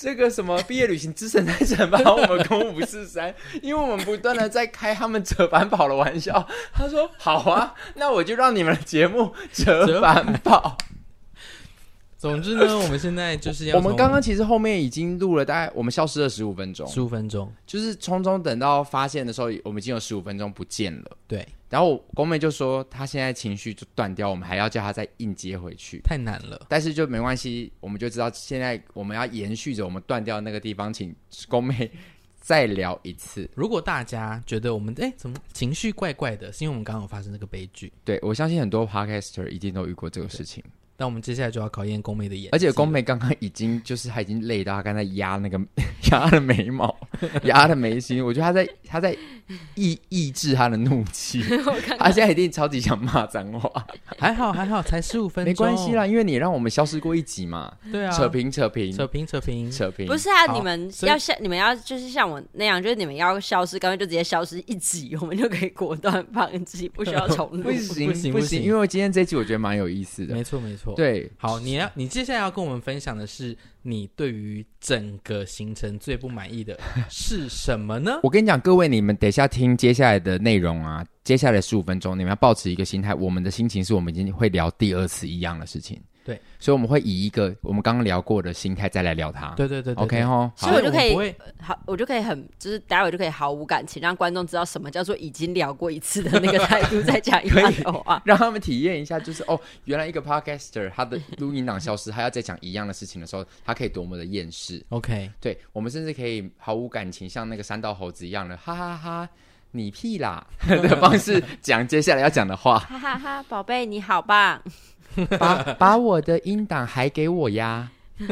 [0.00, 6.48] 这个什么 毕业旅行之神在惩罚我们攻五四三，因为我们不断的在开他们折返跑的玩笑。
[6.72, 10.78] 他说：“好啊，那我就让你们的节目折返跑。”
[12.20, 13.78] 总之呢，我们现在就是要。
[13.78, 21.16] 我们刚刚其实后面已经录了大概，我们消失了十五分钟，十五分钟，就是匆匆等到发现的时候，我们已经有十五分钟不见了。
[21.26, 26.60] 对，然后宫妹就说她现在情绪就断掉，我们还要叫她再硬接回去，太难了。
[26.68, 31.16] 但是就没关系，我们就知道现在我们要延续着我们断掉的那个地方，请
[31.48, 31.90] 宫妹
[32.38, 33.48] 再聊一次。
[33.54, 37.90] 如果大家觉得我们哎怎么情绪怪怪的，是因为我们刚刚有发生这个悲剧。
[38.04, 40.62] 对，我相信很多 podcaster 一定都遇过这个事情。
[41.00, 45.58] 那我们接下来就要考验宫妹的眼，而且宫妹刚刚已经就是她已经累到她刚才压那个
[46.12, 46.94] 压她的眉毛，
[47.44, 49.16] 压她的眉心，我觉得她在她在
[49.76, 51.42] 抑抑制她的怒气，
[51.98, 53.86] 她现在一定超级想骂脏话。
[54.18, 57.72] 还好还好，才十五分钟，没关系啦，因为你让我们消失过一集嘛。
[57.90, 58.92] 对啊，扯平扯平。
[58.92, 59.70] 扯平扯平。
[59.70, 67.62] 扯平，不是啊，你们要像你们要就是像我那样，就是你们要消失，干脆就直接消失一集，我们就可以果断放弃，不需要重录。
[67.70, 70.34] 不行不行不行，因为今天这一集我觉得蛮有意思的。
[70.34, 71.70] 没错没错，对，好你。
[71.70, 76.76] 你要，你接下来要跟我们分享的是，你对于整个行程最不满意的
[77.08, 78.18] 是什么呢？
[78.24, 86.00] 我跟你讲，各位，你们等一下听接下来的内容啊，接下来十五分钟，你们要保持一个心态，我们的心情是我们已经会聊第二次一样的事情。
[86.60, 89.48] 对，所以我们会以一个我们刚刚聊过的心态再来聊它。
[89.56, 104.84] 对对对对，OK 哦，所以我就可以好，我就可以很就是待会就可以毫无感情，让观众知道什么叫做已经聊过一次的那个态度再讲一样的话，让他们体验一下，就是哦，原来一个 podcaster 他的录音档消失，他要再讲一样的事情的时候，他可以多么的厌世。
[104.90, 109.28] OK，对，我们甚至可以毫无感情，像那个三道猴子一样的，哈哈哈哈。
[109.72, 114.60] 你屁啦的方式讲接下来要讲的话，哈哈哈，宝贝你好棒，
[115.38, 117.90] 把把我的音档还给我呀。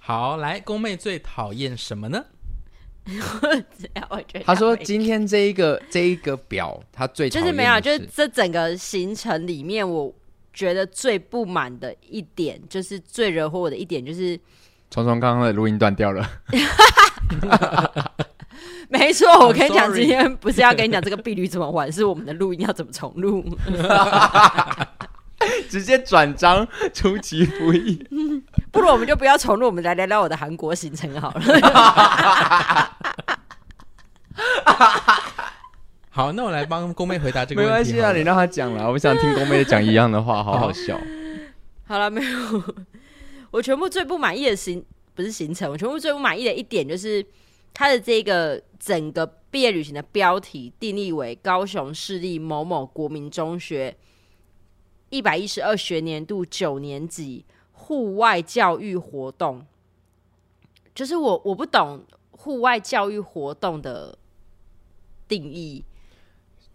[0.00, 2.24] 好，来，宫妹最讨厌什么呢？
[4.10, 10.12] 我觉得他说今天这一个这一个表，他最就是没有，就是这整个行程里面，我
[10.52, 14.36] 觉得最不满的一点，就是最惹火我的一点，就是
[14.90, 16.28] 聪聪刚刚的录音断掉了。
[18.88, 23.44] 没错，我跟你讲，今天不是要跟你讲这个碧旅怎么玩，是我们的录音要怎么重录，
[25.68, 27.96] 直接转章，出其不意。
[28.72, 31.40] 不如我们就不要重录，我们来聊聊我的韩国行程好了。
[36.10, 37.72] 好，那我来帮宫妹回答这个问题。
[37.72, 40.98] 没关系啊，你让她讲了，我想听宫妹讲一样的话，好好笑。
[41.86, 42.62] 好了，没有，
[43.50, 47.24] 我全部最不满意的行不是行程，我全部最不满意的一点就是。
[47.78, 53.94] 他的这个整个毕业旅行的标题定义为高雄市立某某国民中学
[55.10, 59.64] 一百一十二学年度九年级户外教育活动，
[60.94, 64.18] 就是我我不懂户外教育活动的
[65.28, 65.84] 定义。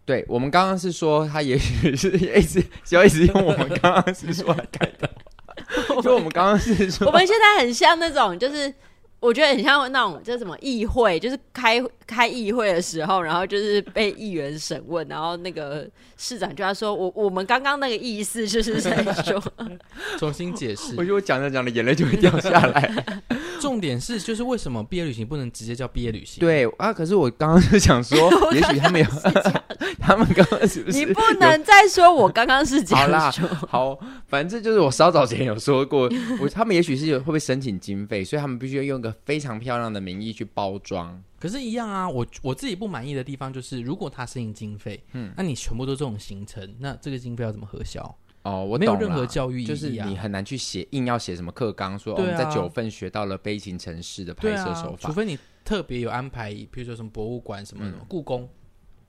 [0.05, 5.09] 对，我们刚刚是说他也许是一直 就一直用我们刚刚是说来改的，
[6.01, 8.73] 就我们刚刚是说，我们现在很像那种就是。
[9.21, 19.41] 我觉得很像那种，就是什么议会，就是开开议会的时候，然后就是被议员审问，然后那个市长就要说：“我我们刚刚那个意思就是在说，
[20.17, 23.13] 重新解释。”我觉得我讲着讲着眼泪就会掉下来。
[23.59, 26.39] 重点是，就是为什么毕业旅行不能直接叫毕业旅行？
[26.39, 28.17] 对啊，可是我刚刚就想说，
[28.55, 29.07] 也许他们有，
[30.01, 30.97] 他们刚刚是不是？
[30.97, 33.47] 你不能再说我刚刚是这样说。
[33.47, 41.21] 好啦，好，反正就是我稍早前有说过，我他们也许是有会不会申请经费，所以他们必须要用一个非常漂亮的名义去包装。
[41.39, 48.15] 可是，一样啊，我我自己不满意的地方就是，如果他申请经费，嗯，那你全部都这种行程，那这个经费要怎么核销？
[48.43, 58.47] 哦，我没有任何教育意义啊，就是你很难去写，硬要写什么课纲，说、啊、我们在九份学到了悲情城市的拍摄手法，啊，除非你特别有安排，比如说什么博物馆什么的，嗯、故宫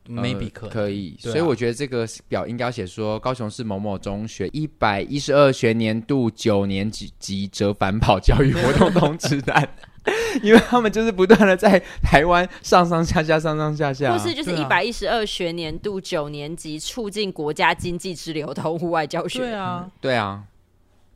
[0.07, 9.69] ，maybe 可、呃、可以，所以我觉得这个表应该要写说高雄市某某中学一百一十二学年度九年级级折返跑教育活动通知单。
[10.43, 19.39] 因为他们就是不断的在台湾上上下下上上下下，或是就是一百一十二学年度九年级促进国家经济之流通户外教学。
[19.39, 20.43] 对啊，对啊，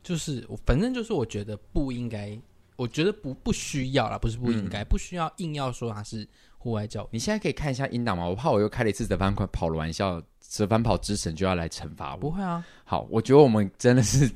[0.01, 2.37] 就是反正就是我觉得不应该，
[2.77, 6.25] 我觉得不不需要啦，不是不应该，嗯、不需要硬要说它是
[6.57, 7.05] 户外教。
[7.11, 8.25] 你现在可以看一下音档吗？
[8.25, 12.17] 我怕我又开了一次折返跑的玩笑，折返跑之神就要来惩罚我。
[12.17, 14.31] 不会啊，好，我觉得我们真的是。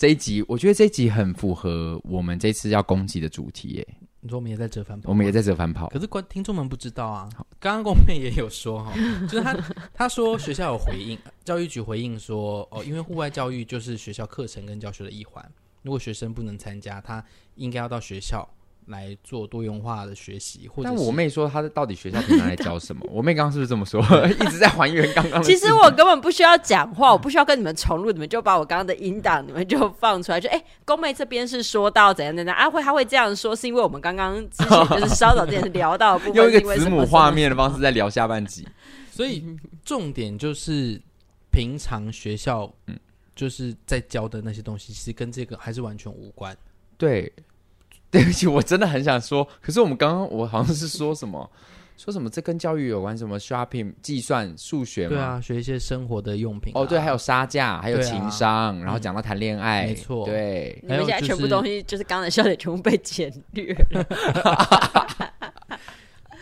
[0.00, 3.86] 这一集，我觉得这一集很符合我们这次要攻击的主题耶。
[4.20, 7.28] 你说我们也在折返跑，我们也在折返跑，可是观听众们不知道啊。
[7.58, 8.94] 刚刚公妹也有说哈，
[9.28, 9.54] 就是他
[9.92, 15.46] 他说学校有回应，教育局回应说哦，因为户外教育就是学校课程跟教学的一环，
[15.82, 17.22] 如果学生不能参加，他
[17.56, 18.48] 应该要到学校。
[18.90, 23.06] 来做多元化的学习，或者但我妹说她到底学校平常在教什么？
[23.10, 24.02] 我妹刚刚是不是这么说？
[24.28, 25.42] 一直在还原刚刚。
[25.42, 32.68] 其实我根本不需要讲话，我不需要跟你们重录，你们就把我刚刚的音档，你们就放出来，就哎，宫妹这边是说到怎样怎样啊？
[32.68, 38.66] 会她会这样说，是因为我们刚刚之前就是稍早之前聊到的部分， 用一个子母画面的方式在聊下半集，
[39.10, 39.44] 所以
[39.84, 41.00] 重点就是
[41.50, 42.98] 平常学校嗯
[43.36, 46.56] 就是在教的那些东西，其实跟这个还是完全无关。
[46.98, 47.32] 对。
[48.12, 51.48] 对不起，我真的很想说，可是我们刚刚我好像是说什么，
[51.96, 55.10] 说什么这跟教育有关，什么 shopping 计算数学嘛？
[55.10, 56.80] 对啊，学一些生活的用品、啊。
[56.80, 60.78] 哦，对，还有杀价，还有情商，啊、然后讲到谈恋爱，嗯、没错，对。
[60.82, 64.04] 你们现在全部东西就是刚才笑点全部被剪略了。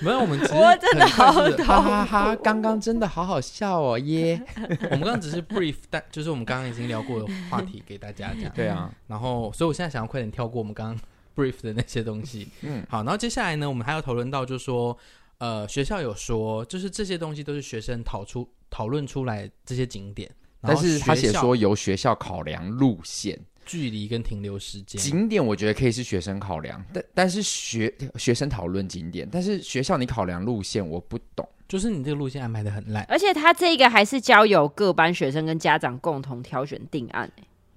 [0.01, 2.37] 没有，我们我真的好痛，哈哈哈！
[2.37, 4.41] 刚刚真的好好笑哦耶！
[4.93, 8.49] 我们刚刚只是 brief，但就是我们刚刚已经聊过的话题给大家讲。
[8.55, 11.01] 对啊，然后所以我现在想要快点跳过我们刚刚。
[11.39, 14.97] Brief 的那些东西， 嗯，好，然后接下来呢，我们还要讨论到，就是说，
[15.39, 20.29] 呃，学校有说，就是这些东西都是学生讨出讨论出来这些景点，
[20.61, 25.01] 但是他写说由学校考量路线、距离跟停留时间。
[25.01, 37.31] 景点我觉得可以是学生考量，但但是学学生讨论景点，但是学校你考量路线，我不懂，就是你这个路线安排的很烂，而且他这个还是交由各班学生跟家长共同挑选定案，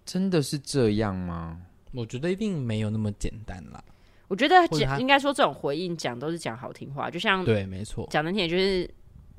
[0.03, 1.59] 真的是这样吗？
[1.93, 3.83] 我觉得一定没有那么简单啦。
[4.27, 8.89] 我觉得讲应该说这种回应讲都是讲好听话，就像对，没错，讲难听点就是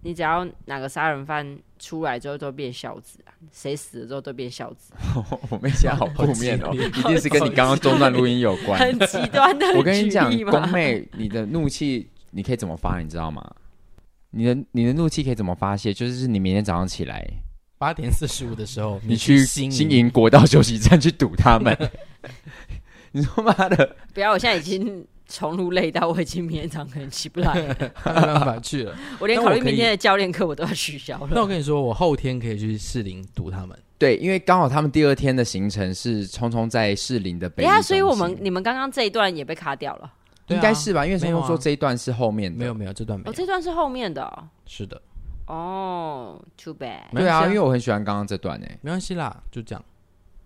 [0.02, 4.92] 你只要哪个杀人犯出来之后都变孝子啊，谁死了之后都变孝子。
[5.48, 9.66] 我没想好负面哦，一定是跟你刚刚中断录音有关，很极端的。
[9.78, 13.42] 我跟你讲，宫妹，你的怒气你可以怎么发，你知道吗？
[14.32, 15.94] 你的你的怒气可以怎么发泄？
[15.94, 17.26] 就是你明天早上起来
[17.78, 21.74] 八点四十五的时候，你去新营国道休息站去堵他们。
[23.12, 23.96] 你说妈的！
[24.14, 24.32] 不要！
[24.32, 28.94] 我现在已经重录累到，我已经明天早上可能起不来了，没办法去了。
[29.20, 31.28] 我连考虑明天的教练课我都要取消了。
[31.30, 33.78] 那我跟你说，我后天可以去士林读他们。
[33.98, 37.62] 对，因为刚好他们第二天的行程是匆匆在士林的北。
[37.62, 40.10] 对啊，所以我们你们刚刚这一段也被卡掉了，
[40.48, 41.04] 应该是吧？
[41.04, 45.00] 因为匆匆说这一段是后面的，没有没有这段没有，哦，这段是后面的，是的。
[45.46, 47.10] 哦，too bad。
[47.12, 49.84] 对啊，因为我很喜欢刚刚这段诶，没关系啦，就这样。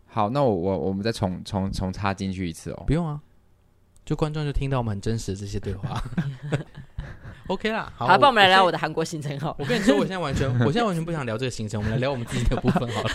[0.06, 2.84] 好，那我我我们再重重重插进去一次哦。
[2.86, 3.20] 不用啊。
[4.04, 6.00] 就观众就听到我们很真实的这些对话，
[7.48, 7.92] OK 啦。
[7.96, 9.36] 好，好，帮我们来聊我的韩国行程。
[9.40, 13.10] 好，我跟你说，我现在完全， 我现在完全不想聊这个行程，我们来聊我们自己的部分好了。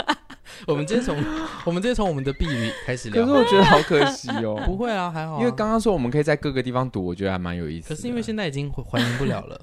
[0.66, 1.22] 我们直接从
[1.66, 3.26] 我们直接从我们的避雨开始聊。
[3.26, 4.58] 可是我觉得好可惜哦。
[4.64, 5.38] 不会啊，还好。
[5.38, 7.88] 因为刚刚说我们可以在各个地方读，我觉得还蛮有意思。
[7.88, 9.60] 可是因为现在已经还原不了了，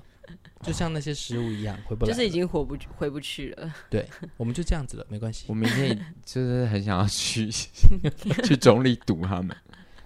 [0.62, 3.74] 就像那些食物一样，回不来，就是已经回不回不去了。
[3.90, 4.06] 对，
[4.36, 5.46] 我们就这样子了，没关系。
[5.48, 7.50] 我明天就是很想要去
[8.44, 9.56] 去总理堵他们。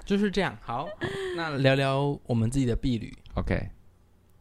[0.06, 0.88] 就是这样，好，
[1.38, 3.12] 那聊聊我们自己的婢旅。
[3.36, 3.70] OK，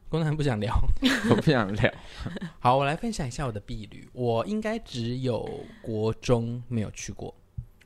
[0.09, 0.75] 工男不想聊，
[1.31, 1.95] 我不想聊。
[2.59, 4.07] 好，我来分享一下我的婢旅。
[4.13, 5.49] 我应该只有
[5.81, 7.33] 国中没有去过，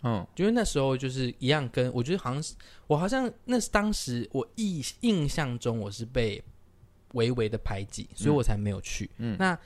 [0.03, 2.55] 嗯，因为那时候就是一样跟，跟我觉得好像是
[2.87, 6.43] 我好像那是当时我印印象中我是被
[7.17, 9.11] 微微的排挤，所以我才没有去。
[9.19, 9.59] 嗯，那。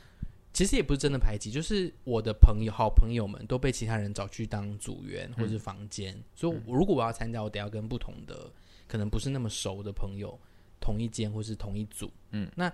[0.53, 8.51] 其实也不是真的排挤，就是我的朋友、好朋友们都被其他人找去当组员或者是房间，嗯、所以如果我要参加，我得要跟不同的、
[8.89, 10.37] 可能不是那么熟的朋友
[10.81, 12.11] 同一间或是同一组。
[12.33, 12.71] 嗯，那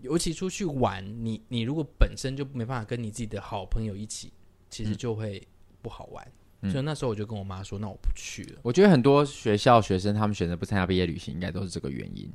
[0.00, 4.32] 尤其出去玩，你你如果本身就没办法跟你自己的好朋友一起，
[4.70, 5.46] 其实就会
[5.82, 6.26] 不好玩。
[6.62, 12.32] 嗯、所以那时候我就跟我妈说：“那我不去了。”我觉得很多学校学生他们选择不参加毕业旅行，应该都是这个原因。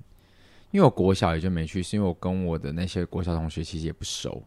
[0.74, 4.44] 因为我国小也就没去，是因为我跟我的那些国小同学其实也不熟。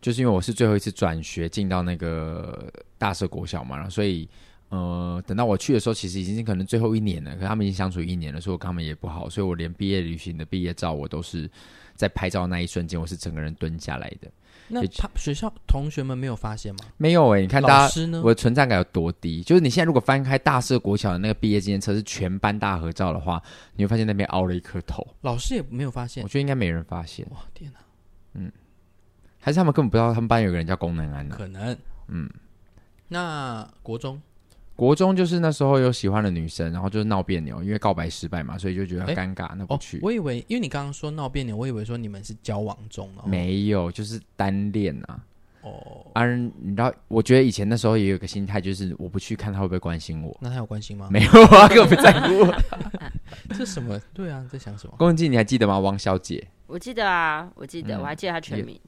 [0.00, 2.68] 就是因为我是最后一次转学进到那个
[2.98, 4.28] 大社国小嘛，然后所以
[4.68, 7.36] 呃，等到我去的时候，其实已经可能最后一年了。
[7.36, 11.48] 可他们已经相处一年了，所以我跟他们也不好，所以我连毕业旅行的毕业照，我都是
[11.94, 14.28] 在拍照那一瞬间，我是整个人蹲下来的。
[14.68, 16.80] 那他学校同学们没有发现吗？
[16.96, 19.42] 没有哎、欸，你看大家，我的存在感有多低？
[19.42, 23.42] 就是你现在如果翻开大社国小的那个毕业纪念册，是全班大合照的话，
[23.76, 25.06] 你会发现那边凹了一颗头。
[25.22, 27.26] 老师也没有发现，我觉得应该没人发现。
[27.30, 27.78] 哇，天哪！
[28.34, 28.50] 嗯。
[29.38, 31.34] 还是他们根本不知道他们班有个人叫龚能安呢？
[31.36, 32.30] 可能，嗯。
[33.08, 34.22] 那国中，
[34.74, 40.00] 国中就是那时候有喜欢的女生，然后就是闹别扭，因为告白失败嘛，所以就觉得尴尬，欸、那不去、哦。
[40.02, 43.24] 我以为，因为你刚刚说闹别扭，我以为说你们是交往中哦。
[43.26, 45.20] 没有，就是单恋啊。
[45.60, 46.06] 哦。
[46.14, 50.36] 啊，你知道，我觉得以前那时候也有个心态，就是我不去看他会不会关心我。
[50.40, 51.08] 那他有关心吗？
[51.10, 52.52] 没有啊，根本不在乎。
[53.56, 54.00] 这什么？
[54.14, 54.94] 对啊，在想什么？
[54.96, 55.78] 龚文静，你还记得吗？
[55.78, 56.48] 王小姐。
[56.66, 58.80] 我记得啊，我记得，嗯、我还记得她全名。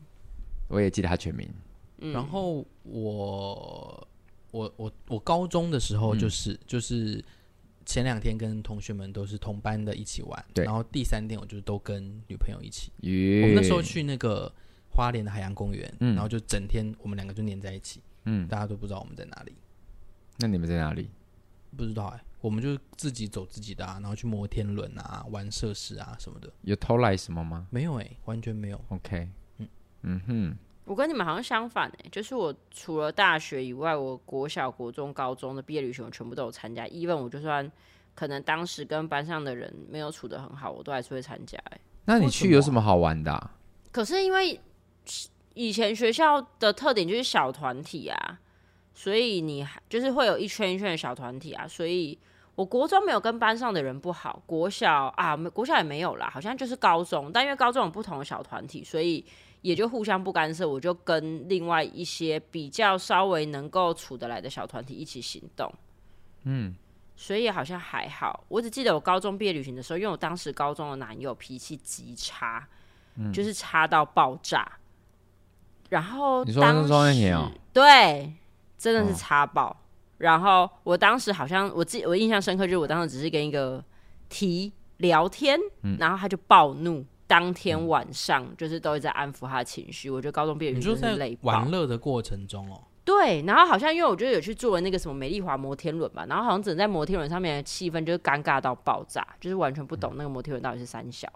[0.68, 1.47] 我也记得他全名，
[1.99, 4.09] 嗯、然后我
[4.55, 7.22] 我我我高中的时候就是、嗯、就是
[7.84, 12.92] 前两天跟同学们都是同班的一起玩，对，然后第三天我就都跟女朋友一起，
[13.42, 14.50] 我们那时候去那个
[14.92, 19.52] 花莲的海洋公园，嗯、然后就整天我们两个就黏在一起，嗯，大家都不知道我们在哪里。
[20.38, 21.11] 那你们在哪里？
[21.76, 26.48] 不知道哎、欸，我们就自己走自己的啊，然后去摩天轮啊，玩设施啊什么的。
[26.62, 27.66] 有偷来什么吗？
[27.70, 28.80] 没有哎、欸，完全没有。
[28.90, 29.28] OK。
[30.02, 36.87] 嗯哼，我跟你们好像相反哎、欸，就是我除了大学以外，我国小、国中、高中的毕业旅行我全部都有参加。
[36.89, 37.70] even 我就算
[38.14, 41.80] 可能当时跟班上的人没有处的很好，我都还是会参加、欸。
[42.05, 43.51] 那你去有什么好玩的、啊？
[43.91, 44.61] 可是因为
[45.55, 48.39] 以前学校的特点就是小团体啊，
[48.93, 52.18] 所以你就是会有一圈一圈的小团体啊，所以
[52.57, 59.24] 我国中没有跟班上的人不好，国小啊，国小也没有啦，好像就是高中，但因为高中有不同的小团体，所以。
[59.64, 65.72] 也就互相不干涉，我就跟另外一些比较稍微能够处得来的小团体一起行动，
[66.42, 66.76] 嗯，
[67.16, 68.44] 所以好像还好。
[68.48, 72.68] 我只记得我高中毕业旅行的时候，因为我当时高中的男友脾气极差，
[73.16, 74.70] 嗯，就是差到爆炸。
[75.88, 78.34] 然后你说那时候那年哦，对，
[78.76, 79.68] 真的是差爆。
[79.68, 79.76] 哦，
[80.18, 83.82] 然后我当时好像我记我印象深刻，就是我当时只是跟一个
[84.28, 87.02] 提聊天，嗯，然后他就暴怒。
[87.35, 91.37] 当天晚上就是都会在安抚他的情绪，我觉得高中毕业旅行就是累。
[91.43, 101.28] 玩乐的过程中哦，对，然后好像因为我觉得有去坐那个什么美丽华摩天轮吧，然后好像只能在摩天轮上面的气氛就是尴尬到爆炸，就是完全不懂那个摩天轮到底是三小，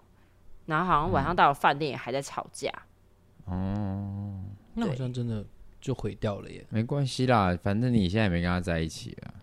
[0.67, 2.71] 然后好像晚上到了饭店也还在吵架。
[3.43, 4.45] 哦、嗯，
[4.75, 5.45] 那好像真的
[5.81, 6.65] 就毁掉了耶。
[6.69, 9.33] 没关系啦，反正你现在也没跟他在一起啊。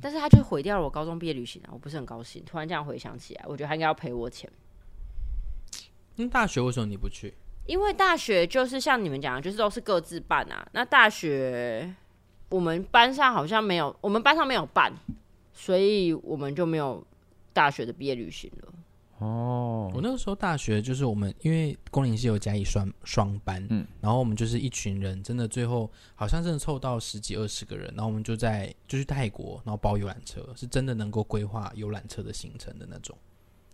[0.00, 2.44] 但是他就毁掉了我高中毕业旅行啊，我不是很高兴。
[2.46, 4.48] 突然这样回想起来，我觉得他应该要赔我钱。
[6.20, 7.34] 那大学为什么你不去？
[7.66, 10.66] 因为大学就是像你们讲的，就是都是各自办啊。
[10.72, 11.94] 那大学
[12.48, 14.92] 我们班上好像没有，我们班上没有办，
[15.52, 17.06] 所以我们就没有
[17.52, 18.72] 大学的毕业旅行了。
[19.18, 33.16] 哦，我那个时候大学就是我们，因为工龄系有甲乙双双班，嗯，然后我们就是一群人，真的最后好像真的凑到十几二十个人，然后我们就在就去泰国，然后包游览车，是真的能够规划游览车的行程的那种。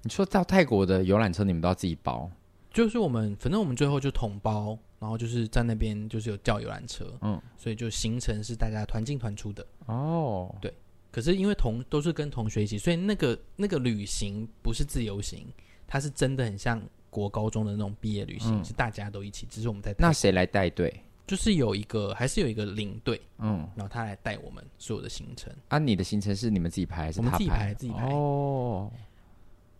[0.07, 2.31] 你说到泰国的游览车，你们都要自己包？
[2.73, 9.67] 就是我们，反正我们最后就统包，然后就是在那边就是有叫游览车，嗯，所以就行程是大家团进团出的。
[9.87, 10.73] 哦，对。
[11.11, 15.45] 可是因为同都是跟同学一起，所以那个那个旅行不是自由行，
[15.89, 16.81] 它是真的很像
[17.11, 19.93] 国高中的那种毕业旅行，嗯，是大家都一起，只是我们在。
[19.99, 21.03] 那谁来带队？
[21.27, 25.53] 就是有一个，还是有一个领队，嗯，然后他来带我们所有的行程。
[25.67, 27.35] 啊，你的行程是你们自己排还是他排？
[27.35, 28.09] 我们自己排，自己排。
[28.13, 28.93] 哦。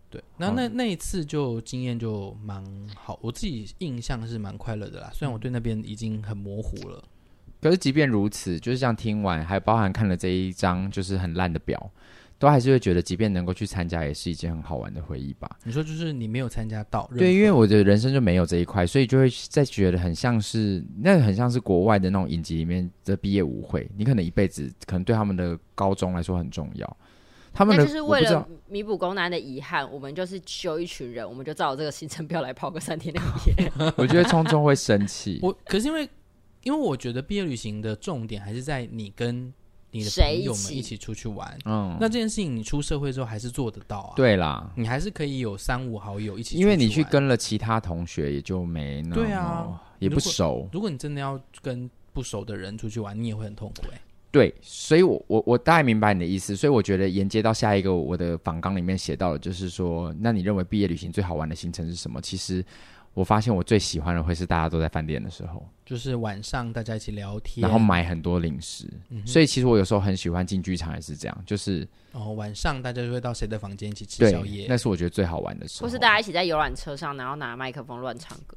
[0.09, 2.63] 对，那那那一次就经验就蛮
[2.95, 5.11] 好，我自己印象是蛮快乐的啦。
[5.13, 7.03] 虽然我对那边已经很模糊了，
[7.61, 11.91] 可是即便如此，就是像听完，还包含看了这一张就是很烂的表，
[12.39, 15.57] 都还是会觉得，即便能够去参加，也是一件很好玩的回忆吧。
[15.65, 26.97] 你说就是你没有参加到，对，因为我的人生就没有这一块，所以就会再觉得很像是那很像是国外的那种影集里面的毕业舞会，你可能一辈子可能对他们的高中来说很重要。
[27.57, 33.71] 他们那就是为了弥补公男的遗憾，我们就是揪一群人，我们就照这个行程表来跑个三天两夜。
[33.97, 35.39] 我觉得聪聪会生气。
[35.41, 36.07] 我可是因为，
[36.61, 39.51] 因为我觉得毕业旅行的重点还是在你跟
[39.89, 41.57] 你的朋友们一起出去玩。
[41.65, 44.13] 嗯，那这件事情你出社会之后还是做得到啊？
[44.15, 46.61] 对啦，你还是可以有三五好友一起出去。
[46.61, 50.69] 因为你去跟了其他同学，也就没那么对啊，也不熟如。
[50.73, 54.01] 如果你真的要跟不熟的人出去玩，你也会很痛苦哎、欸。
[54.31, 62.21] 对，所以我，我我我大概明白你的意思，所以我觉得沿接到下一个我的访纲里面写到的，就是说，那你认为毕业旅行最好玩的行程是什么？
[62.21, 62.63] 其实
[63.13, 68.85] 我发现我最喜欢的会是大家都在饭店的时候，就是晚上大家一起聊天，然后买很多零食。
[69.09, 75.87] 嗯、所以其实我有时候很喜欢进剧场，也是这样，就是哦，晚上大家就会到谁的房间一起吃宵夜，那是我觉得最好玩的时候。
[75.87, 78.55] 或是大家一起在游览车上，然后拿麦克风乱唱歌。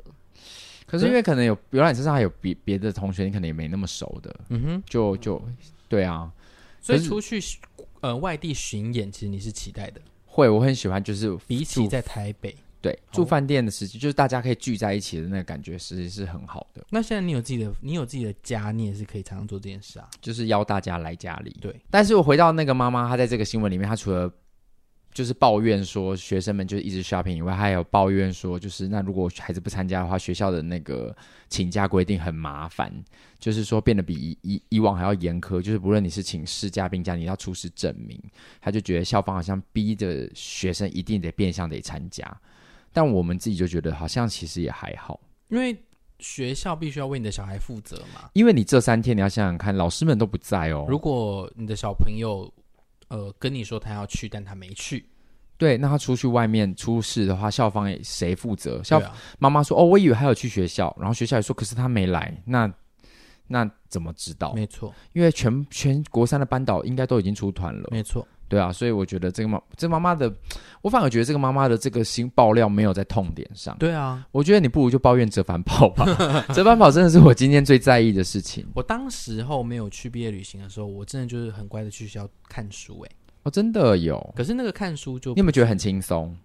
[0.90, 5.40] 可是因为可能有游览车上还有别别的同学，你可能也没那么熟的，嗯哼，就就
[5.88, 6.30] 对啊，
[6.80, 7.40] 所以出去
[8.00, 10.00] 呃外地巡演，其实你是期待的。
[10.26, 16.84] 会，我很喜欢，就是比起在台北，对住饭店的时机，就是大家可以聚在一起的那个感觉，实际是很好的。
[16.90, 21.56] 那现在你有自己的，你有自己的家，你也是可以常常做这件事啊，就是邀大家来家里。
[21.60, 24.32] 对，但是我回到那个妈妈，她在这个新闻里面，她除了
[25.12, 31.14] 就是抱怨说学生们就是一直 shopping 以外，还有抱怨说就是那如果孩子不参加的话，学校的那个
[31.48, 32.92] 请假规定很麻烦，
[33.38, 38.16] 就是说变得比以以以往还要严苛，就是不论你是请事假病假，你要出示证明，
[38.60, 42.40] 他就觉得校方好像逼着学生一定得变相得参加，
[42.92, 45.76] 但我们自己就觉得好像其实也还好，因为
[46.20, 52.48] 学校必须要为你的小孩负责嘛，因为你这三天你要想想看，老师们都不在哦，如果你的小朋友。
[53.10, 55.06] 呃，跟你说他要去，但他没去。
[55.56, 58.82] 对，那他出去外面出事的话，校方谁负责？
[58.82, 59.00] 校
[59.38, 62.72] 妈妈说：“哦，我以为他有去学校。”然后学校也说：“可是他没来。”那
[63.46, 64.54] 那怎么知道？
[64.54, 67.88] 没错，因为全全国三的班导应该都已经出团了。
[67.90, 68.26] 没错。
[68.50, 70.30] 对啊，所以我觉得这个妈，这妈妈的，
[70.82, 73.76] 我反而觉得这个妈妈的这个新爆料没有在痛点上。
[73.78, 76.04] 对啊，我觉得你不如就抱怨折返跑吧。
[76.52, 78.66] 折返跑真的是我今天最在意的事情。
[78.74, 83.06] 我当时候没有去毕业旅行的时候，我真的就是很乖的去学校看书、欸。
[83.06, 84.34] 哎，哦，真的有。
[84.34, 86.36] 可是那个看书就，你有没有觉得很轻松？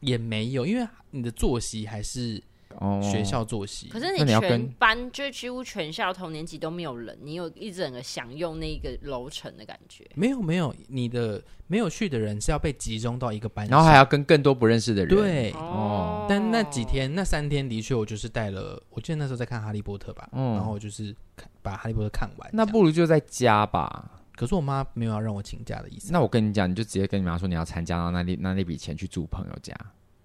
[0.00, 2.42] 也没有，因为你的作息还是。
[2.80, 3.88] 哦，学校作息。
[3.88, 10.04] 可是你全班就几乎全校同年级都没有人，你有一整个享用那个楼层的感觉？
[10.14, 15.14] 没有没有，你的没有去的人是要被集中到一个班，然后还要跟更多不认识的人。
[15.14, 22.50] 对哦，但那几天那三天的确，我就是带了，我记得那时候在看《哈利波特》吧，嗯，然后我就是看把《哈利波特》看完。
[22.52, 24.10] 那不如就在家吧。
[24.36, 26.12] 可是我妈没有要让我请假的意思。
[26.12, 29.74] 那我跟你讲，你就直接跟你妈说你要参加，然后那那那笔钱去住朋友家。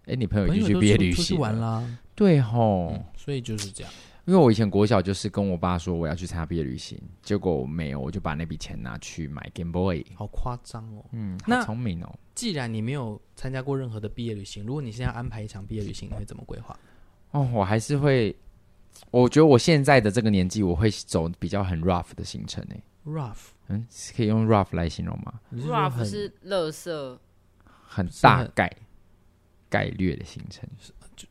[0.05, 1.83] 哎，你朋友已经去毕业旅行玩啦，
[2.15, 3.93] 对吼、嗯，所以就是这样。
[4.25, 11.03] 因为我以前国小就是跟我爸说我要去参加毕业旅行，结果我没有，我就把那笔钱拿去买 Game Boy，好夸张哦。
[11.11, 12.19] 嗯，好聪明哦。
[12.35, 16.77] 既然你没有参加过任何的毕业旅行，如果你现在安排一场毕业旅行，你会怎么规划？
[17.31, 18.35] 哦，我还是会
[19.09, 22.83] 我觉得我现在的这个年纪，我会走比较很 rough 的行程诶。
[23.05, 23.85] rough，嗯，
[24.15, 27.19] 可以用 rough 来形容吗？rough 是乐色，
[27.87, 28.71] 很大概
[29.71, 30.69] 概略的行程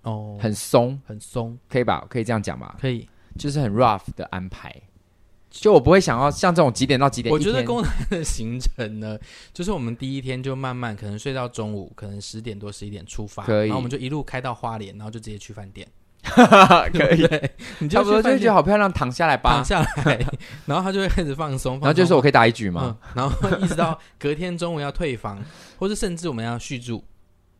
[0.02, 2.04] 哦，很松，很松，可以吧？
[2.08, 2.76] 可以这样讲吧？
[2.80, 3.06] 可以，
[3.38, 4.74] 就是很 rough 的安排。
[5.50, 7.32] 就我不会想要像这种几点到几点。
[7.32, 9.18] 我觉得公南的行程呢，
[9.52, 15.86] 就是我们第一天就慢慢可能睡到中午，可能十点多十一点出发，然后我们就一路开到花莲，然后就直接去饭店。
[16.22, 17.26] 可以，
[17.80, 20.24] 你差不多就会觉得好漂亮，躺下来吧，躺下来，
[20.66, 22.96] 然后他就会开始放松，然后就说我可以打一局嘛？
[23.02, 25.42] 嗯、然后一直到隔天中午要退房，
[25.78, 27.02] 或者甚至我们要续住。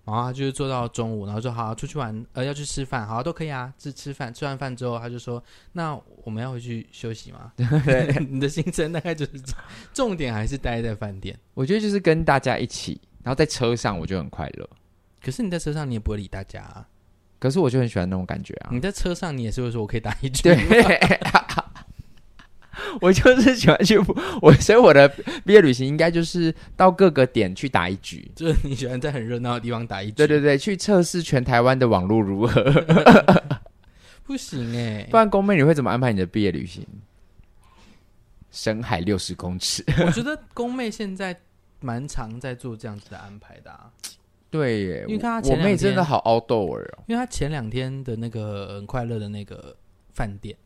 [0.04, 3.72] 然后他就是做到中午，然后说好出去玩，呃，要去吃饭，好都可以啊。
[3.78, 5.42] 吃吃饭，吃完饭之后，他就说
[5.72, 5.94] ：“那
[6.24, 7.52] 我们要回去休息吗？”
[7.84, 9.54] 对， 你的行程大概就是这
[9.92, 11.38] 重点还是待在饭店。
[11.54, 14.68] 我觉得就是跟大家一起，然后在车上我就很快乐。
[15.22, 16.86] 可是你在车上你也不会理大家啊。
[17.38, 18.68] 可是我就很喜欢那种感觉啊。
[18.70, 20.42] 你在车上你也是会说我可以打一局。
[20.42, 20.54] 对。
[23.00, 23.98] 我就是喜欢去
[24.42, 25.08] 我，所以我的
[25.44, 28.30] 毕业旅行应该就是到各个点去打一局。
[28.34, 30.12] 就是你喜欢在很热闹的地方打一局。
[30.12, 32.62] 对对对，去测试全台湾的网络如何？
[34.24, 36.86] 不行哎、欸，不然宫妹你会怎么安排你的毕业旅行？
[38.50, 39.84] 深海六十公尺。
[40.06, 41.36] 我觉得宫妹现在
[41.80, 43.90] 蛮常在做这样子的安排的、啊。
[44.50, 49.76] 对耶，因为她我妹真的好 outdoor 哦，因为她前两天的那个很快乐的那个
[50.12, 50.56] 饭店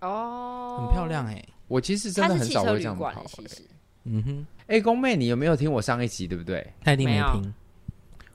[0.00, 1.48] 哦，很漂亮哎、欸。
[1.68, 3.22] 我其实真的很少会这样跑、欸。
[3.26, 3.62] 其实，
[4.04, 6.26] 嗯哼，哎、欸，宫妹，你有没有听我上一集？
[6.26, 6.66] 对不对？
[6.82, 7.52] 他一定没听。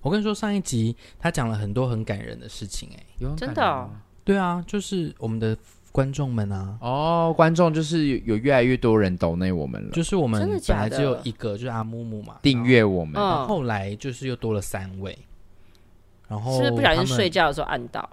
[0.02, 3.90] 我跟你说，上一集他讲了很多很感人的事情、欸，哎，真的、哦？
[4.24, 5.58] 对啊，就是我们的
[5.92, 6.78] 观众们啊。
[6.82, 9.92] 哦，观众就是有，有越来越多人抖内我们了。
[9.92, 15.18] 就是我们本来只有一个，就是阿木木嘛，订阅我们，然后后来就是又多了三位。
[16.32, 18.10] 然后是不是不小心睡觉的时候按到？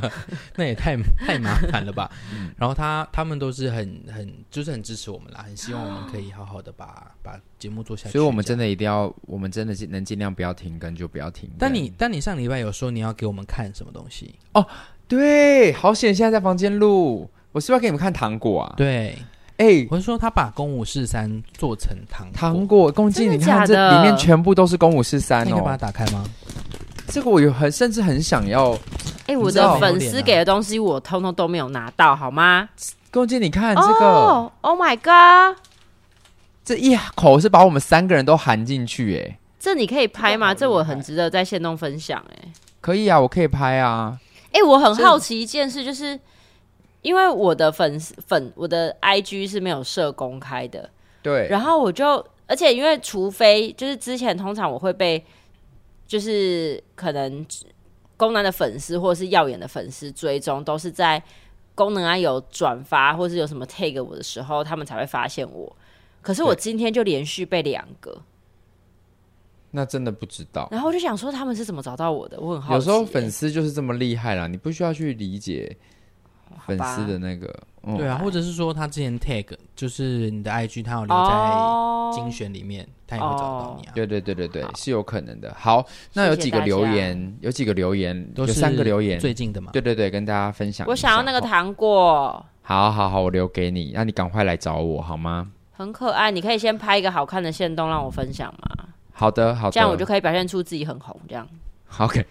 [0.56, 2.10] 那也太太麻烦了吧。
[2.58, 8.12] 然后他他们都是很很就是很支持我们啦，很希望我们可以好好的把把节目做下去。
[8.12, 11.48] 所以我们真的一定要，我们真的是能尽量不要停更就不要停。
[11.58, 14.66] 但你但你上礼拜有说你要给我们看什么东西哦？
[15.08, 18.74] 对，好险现在在房间录，我是不是要给你们看糖果啊？
[18.76, 19.16] 对，
[19.56, 26.22] 哎、欸，我是说他把公五四三做成糖果糖果，公鸡，你看这里面全部都是公五四三哦，你可以把它打开吗？
[27.12, 32.70] 这个我有很甚至很想要，哎、欸，我的粉丝给的东西我通通都没有拿到，好吗？
[33.10, 35.58] 公鸡，你看这个，Oh, oh my god，
[36.64, 40.54] 这一口是把我们三个人都含进去，哎，这你可以拍吗？
[40.54, 42.50] 这，我很值得在线动分享，哎，
[42.80, 44.18] 可以啊，我可以拍啊。
[44.46, 46.18] 哎、欸，我很好奇一件事，就是
[47.02, 50.88] 因为我的粉丝粉我的 IG 是没有设公开的，
[51.20, 55.22] 对，然后我就，而且因为除非就是之前通常我会被。
[56.12, 57.46] 就是可能
[58.18, 61.22] 功能的粉丝或者是耀眼的粉丝追踪，都是在
[61.74, 65.74] 功能啊有转发或是有什么 tag 我的时候，他们才会发现我。
[66.20, 68.20] 可是我今天就连续被两个，
[69.70, 70.68] 那真的不知道。
[70.70, 72.38] 然后我就想说，他们是怎么找到我的？
[72.38, 72.74] 我很好奇、欸。
[72.74, 75.74] 有时候粉丝就是这么厉害啦，你不需要去理解
[76.66, 77.50] 粉丝的那个。
[77.84, 83.92] 嗯、对啊，或者是说他之前 tag 就是你的 IG，他有留在精选里面，oh, 他也会找到你啊。
[83.94, 85.54] 对对对对对，是有可能的。
[85.58, 89.72] 好，那有几个留言，有几个留言，有三个留言，最近的嘛。
[89.72, 90.86] 对对对，跟大家分享。
[90.86, 92.44] 我想要那个糖果。
[92.62, 95.50] 好好好，我留给你，那你赶快来找我好吗？
[95.72, 98.88] 很可爱，你可以先拍一个好看的线动让我分享吗？
[99.12, 101.18] 好的，好的，这样我就可以表现出自己很红。
[101.28, 101.48] 这样。
[101.98, 102.24] OK，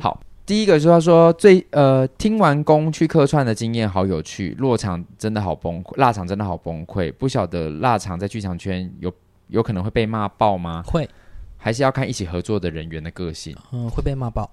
[0.00, 0.18] 好。
[0.46, 9.12] 第一个就是他说最呃听完工去客串的经验好有趣，落场真的好崩溃，腊肠真的好崩溃，不晓得腊肠在剧场圈有
[9.48, 10.82] 有可能会被骂爆吗？
[10.86, 11.08] 会，
[11.56, 13.56] 还是要看一起合作的人员的个性。
[13.72, 14.48] 嗯，会被骂爆，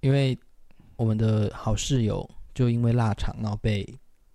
[0.00, 0.38] 因为
[0.94, 3.84] 我们的好室友就因为腊肠然后被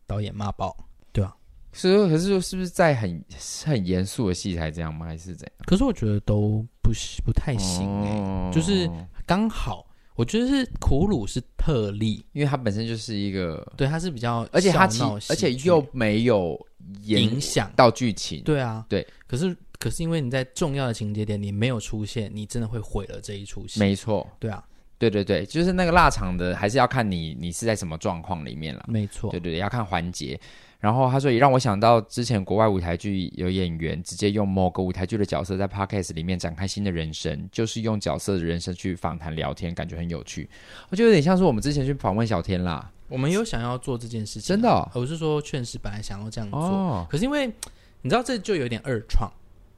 [0.06, 0.76] 导演骂爆，
[1.14, 1.34] 对啊？
[1.72, 3.24] 是，可是说是不是在很
[3.66, 5.06] 很严肃的戏才这样吗？
[5.06, 5.66] 还是怎样？
[5.66, 6.92] 可是我觉得都不
[7.24, 8.90] 不太行哎、欸哦，就是
[9.26, 9.86] 刚好。
[10.20, 16.60] 我觉得是苦鲁是特例，因为它本身就是一个，对，它是比较，而且它其而且又没有
[17.04, 19.08] 影响到剧情，对啊，对。
[19.26, 23.80] 可是可是因为你在重要的情节点你没有出现，你真的会毁了这一出戏。
[23.80, 24.62] 没错，对啊，
[24.98, 28.84] 对对对，就是那个腊肠的，还是要看你你是在什么状况里面了。
[28.90, 30.38] 没错，对对对，要看环节。
[30.80, 40.50] 然后他说，也让我想到之前国外舞台剧有演员直接用某个舞台剧的角色在 Podcast 里面展开新的人生，就是用角色的人生去访谈聊天，感觉很有趣。
[40.90, 42.90] 我觉得有点像是我们之前去访问小天啦。
[43.10, 44.88] 我们有想要做这件事情，真的、哦。
[44.94, 47.48] 我是说，确实本来想要这样做，哦、可是因为
[48.02, 49.30] 你知道这就有点二创，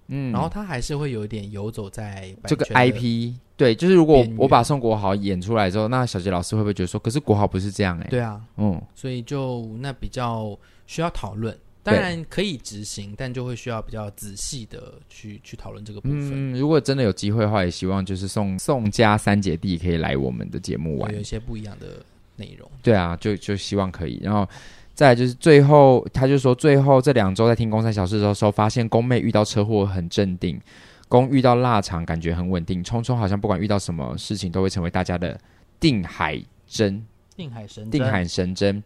[0.09, 8.09] 嗯，然后他还是会有一点游走在这个 IP，对，就是如果我把宋国豪演出来之后，那小杰老师会不会觉得说，可是国豪不是这样哎、欸？
[8.09, 10.55] 对啊，嗯，所以就那比较
[10.91, 11.57] 需要讨论。
[11.83, 16.53] 当然可以执行，但就会需要比较仔细的去去讨论这个部分。
[16.53, 22.69] 嗯，如果真的有机会的话，也希望就是宋宋家三姐弟可以来我们的节目玩，有一些不一样的内容。
[22.83, 24.19] 对啊，就就希望可以。
[24.21, 24.47] 然后
[24.93, 30.61] 再来就是最后，他就说最后这两周在听公三小事的时候，发现宫妹遇到车祸很镇定，
[31.07, 35.35] 宫遇到腊肠感觉很稳定，聪聪好像不管遇到什么事情都会成为大家的
[35.79, 37.03] 定海针，
[37.35, 38.83] 定海神针，定海神针。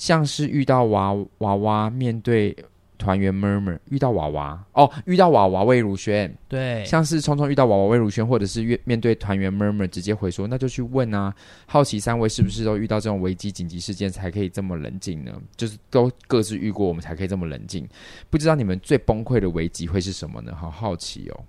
[0.00, 2.56] 像是遇到娃娃娃面对
[2.98, 11.34] 团员 murmur，遇到娃娃哦，遇到娃娃魏如萱，对，像是聪聪遇到娃娃魏如萱，或者是面面对团员 murmur，直接回说，那就去问啊。
[11.66, 15.32] 好奇三位是不是都遇到这种危机紧急事件才可以这么冷静呢？
[15.56, 17.88] 就是都各自遇过，我们才可以这么冷静。
[18.28, 20.54] 不知道你们最崩溃的危机会是什么呢？
[20.54, 21.40] 好好奇哦。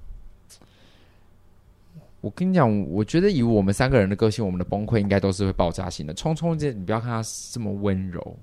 [2.21, 6.13] 我跟你讲，我觉得以我们三个人的个性，我们的崩溃应该都是会爆炸性的。
[6.13, 8.37] 聪聪这，你不要看他这么温柔，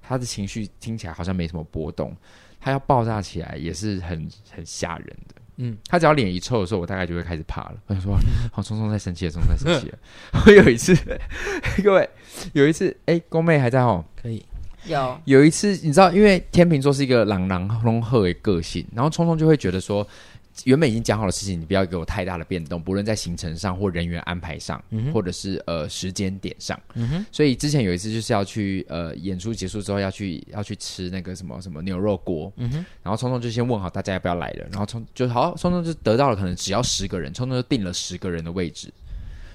[0.00, 2.16] 他的情绪听起来好像没什么波动，
[2.60, 5.34] 他要爆炸起来也是很很吓人的。
[5.56, 7.74] 嗯，他只要脸一臭的时候，我大概就会开始怕了。
[7.88, 8.16] 我想说，
[8.52, 9.98] 好，聪聪在生气了，聪聪在生气了。
[10.46, 10.96] 我有一次，
[11.82, 12.08] 各位
[12.52, 14.46] 有一次，哎、欸，宫妹还在哦，可以
[14.84, 20.06] 有有一次，你知道，因为天秤座是一个朗朗隆赫的个性，然后聪聪就会觉得说。
[20.64, 26.78] 原本已经讲好的事情，你不要给我太大的变动，不论在行程上或人员安排上，嗯、或者是呃时间点上。
[27.30, 32.52] 所以之前有一次就是要去呃演出结束之后要去要去吃那个什么什么牛肉锅。
[33.02, 38.92] 然后聪聪就先问好大家要不要来了，然后聪就好，聪聪就得到了可能只要十个人，聪聪就定了十个人的位置。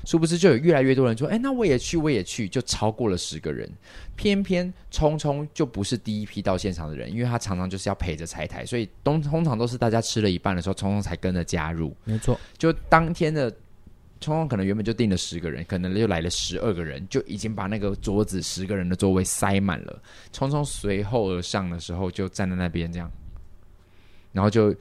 [0.05, 3.69] 殊不知就有越来越多人说：“哎，那我也去，我也去。”就超过了十个人。
[4.15, 11.95] 偏偏聪聪就不是第一批到现场的人，因为他常常就是要陪着拆台，所以通通常都是大家吃了一半的时候，聪聪才跟着加入。
[12.03, 13.49] 没错，就当天的
[14.19, 20.01] 聪聪可能原本就定了十个人，可能又来了十二个人，就已经把那个桌子十个人的座位塞满了。
[20.31, 23.09] 聪聪随后而上的时候，就站在那边这样，
[24.31, 24.75] 然后就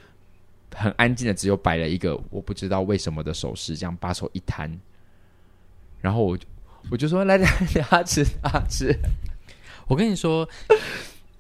[0.74, 4.78] 很安静的，只有摆了一个我不知道为什么的手势，这样把手一摊。
[6.02, 6.46] 然后我就
[6.90, 8.94] 我就说，来来 来，他吃他吃。
[9.86, 10.46] 我跟你说，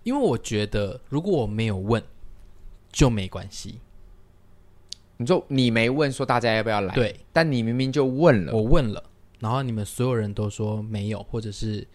[0.04, 2.02] 因为我觉得如果我没有问
[2.90, 3.80] 就没关系。
[5.18, 9.04] 你说你没问说大家要不要来，对，但你明明就问了，我问了，
[9.40, 11.86] 然后你们所有人都说没有，或者是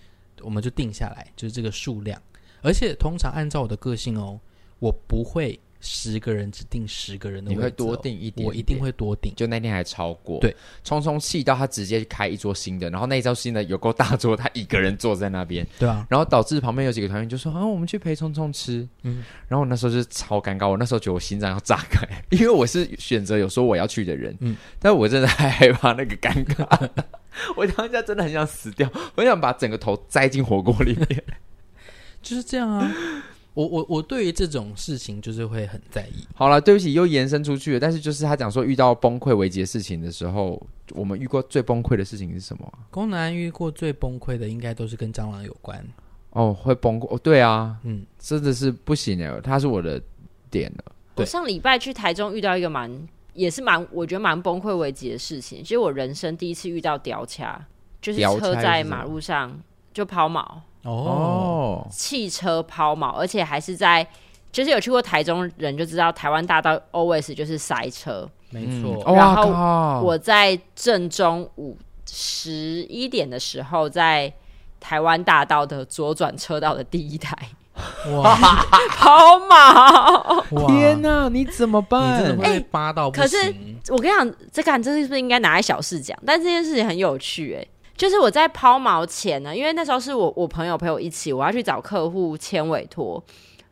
[0.41, 2.22] 我们就定下来，就是这个数量。
[2.61, 4.39] 而且通常按照我的个性哦，
[4.80, 5.59] 我不会。
[5.80, 9.32] 十个人只定十个人的位置，你会多定一点，点，我一定会多定。
[9.36, 26.90] 就那天还超过，对，聪聪气到他直接开一桌新的，然后那一桌新的有够大桌，他一个人坐在那边，对啊，然后导致旁边有几个团员就说啊，我们去陪聪聪吃，嗯，然后我那时候就超尴尬，我那时候觉得我心脏要炸开， 因为我是选择有说我要去的人，嗯，但我真的太害怕那个尴尬，
[27.56, 31.24] 我当下真的很想死掉，我想把整个头栽进火锅里面，
[32.24, 32.92] 就是这样啊。
[33.58, 36.24] 我我我对于这种事情就是会很在意。
[36.36, 37.80] 好了，对不起，又延伸出去了。
[37.80, 42.72] 但是就是他讲说，遇到崩溃危机的事情的时候，我们遇过最崩溃的事情是什么？
[42.91, 45.84] 宫南遇过最崩溃的，应该都是跟蟑螂有关。
[46.30, 47.16] 哦，会崩溃？
[47.16, 49.99] 哦，对啊，嗯，真的是不行哎，他是我的
[50.51, 50.91] 点了。
[51.16, 55.64] 我上礼拜去台中遇到一个蛮，也是蛮，我觉得蛮崩溃危机的事情。
[55.64, 57.60] 其实我人生第一次遇到吊掐，
[57.99, 59.60] 就是车在马路上
[59.91, 60.45] 就抛锚。
[60.84, 64.08] 哦，汽车抛锚，而且还是在，
[64.52, 69.16] 就是有去过台中人就知道，台湾大道 always 就是塞车，没错、嗯。
[69.16, 71.78] 然后我在正中午
[72.10, 72.52] 十
[72.84, 74.32] 一点的时候，在
[74.80, 77.36] 台湾大道的左转车道的第一台，
[78.14, 78.36] 哇，
[78.96, 80.68] 抛锚！
[80.68, 82.22] 天哪，你怎么办？
[82.22, 83.24] 你真的会扒到不行。
[83.24, 83.54] 可是
[83.92, 86.18] 我跟你讲，这个这是不是应该拿来小事讲？
[86.26, 87.68] 但这件事情很有趣、欸，哎。
[87.98, 93.22] 就是我在抛锚前呢，因为那时候是我我朋友陪我一起，我要去找客户签委托，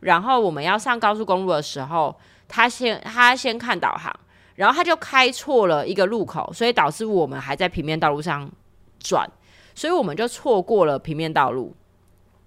[0.00, 2.14] 然后我们要上高速公路的时候，
[2.48, 4.12] 他先他先看导航，
[4.56, 8.50] 然后他就开错了一个路口，所以导致我们还在平面道路上
[8.98, 9.30] 转，
[9.76, 11.72] 所以我们就错过了平面道路，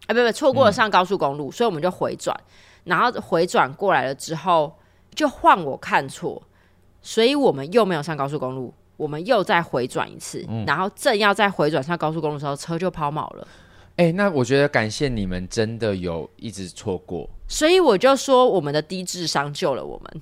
[0.07, 2.38] 啊不不错过了上高速公路，所以我们就回转，
[2.84, 4.77] 然后回转过来了之后
[5.15, 6.43] 就换我看错，
[7.01, 8.73] 所以我们又没有上高速公路。
[8.99, 13.47] 我们又再回转一次，嗯，然后正要再回转上高速公路的时候，车就抛锚了。
[13.95, 17.29] 哎、欸，那我觉得感谢你们，真的有一直错过。
[17.47, 20.21] 所以我就说，我们的低智商救了我们。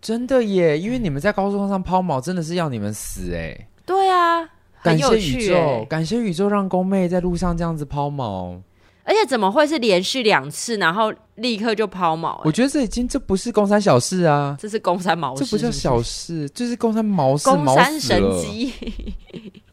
[0.00, 3.68] 真的耶，因为你们在高速公路上抛锚，真的是要你们死哎。
[3.84, 4.48] 对啊，
[4.82, 8.60] 感谢宇宙，感谢宇宙让宫妹在路上这样子抛锚。
[9.04, 12.42] 而且怎么会是连续两次，然后立刻就抛锚、欸？
[12.44, 18.72] 我觉得这已经这不是公三小事啊，这是公三毛这不叫小事，这是公三毛事，公三神机。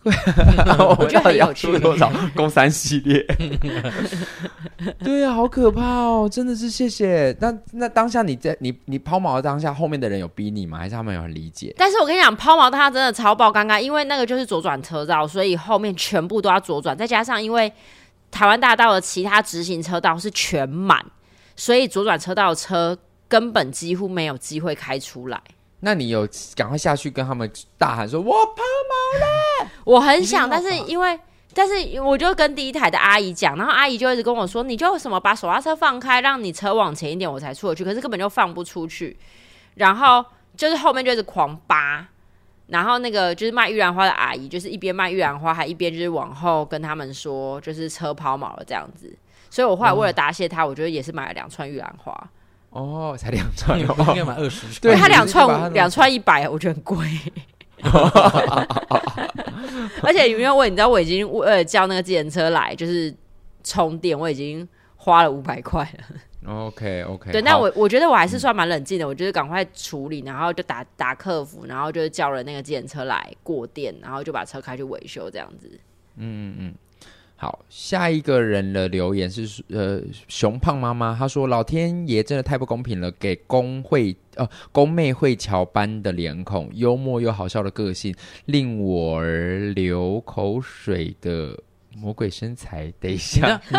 [0.97, 1.77] 我觉得很有趣。
[1.77, 3.23] 多少公三系列？
[5.03, 6.27] 对啊，好可怕哦！
[6.29, 7.36] 真的是谢谢。
[7.39, 10.79] 那那当下你在你你抛锚的当下，后面的人有逼你吗？
[10.79, 11.73] 还是他们有很理解？
[11.77, 17.71] 但是我跟你讲，抛锚当下真的超爆尴尬，因为那个就是左转车道，所以后面全部都要左转，再加上因为。
[18.32, 21.05] 台湾大道的其他直行车道是全满，
[21.55, 25.39] 所以左转车道的车根本几乎没有机会开出来。
[25.82, 31.19] 那你有赶快下去跟他们大喊说：“我抛锚了！”我很想，但是因为，
[31.53, 39.17] 但是我就跟第一台的阿姨讲，然后阿姨就一直跟我说：“你就什么把手刹车放开，让你车往前一点，我才出得去。”可是根本就放不出去，
[39.73, 40.23] 然后
[40.55, 42.07] 就是后面就是狂扒。
[42.72, 49.13] 然后那个就是卖玉兰花的阿姨，就是一边卖玉兰花，还一边就是往后跟他们说，就是车抛锚了这样子。
[49.49, 52.32] 所以我后来为了答谢他，我觉得也是买了两串玉兰花。
[52.69, 54.80] 哦，才两串，应该买二十串。
[54.82, 57.05] 对，他两串两串一百，我觉得很贵。
[60.01, 63.13] 而且因为我你知道我已经为了叫那个自行车来就是
[63.65, 64.65] 充电，我已经
[64.95, 65.99] 花了五百块了。
[66.43, 75.69] OK OK，对，那我我觉得我还是算蛮冷静的，嗯、我就是赶快处理，然后就打打客服，然后就叫了那个计程车来过电，然后就把车开去维修这样子。
[76.17, 76.73] 嗯嗯嗯，
[77.35, 88.15] 好，下一个人的留言是呃熊胖妈妈，她说老天爷真的太不公平了，给工会呃工妹会乔般的脸孔，幽默又好笑的个性，
[88.45, 91.55] 令我儿流口水的
[91.95, 93.61] 魔鬼身材，等一下。
[93.69, 93.77] 你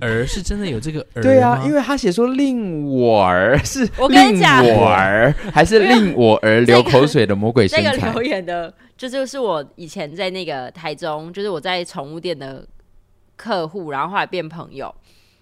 [0.00, 1.22] 儿是真的有这个儿？
[1.22, 7.96] 对啊，因为他写说令我儿是我跟你讲，我儿还是令我儿流口水的魔鬼身材。
[7.96, 12.66] 这个留言的，这就是我以前在那个台中，就是我在宠物店的
[13.36, 14.94] 客户，然后后来变朋友，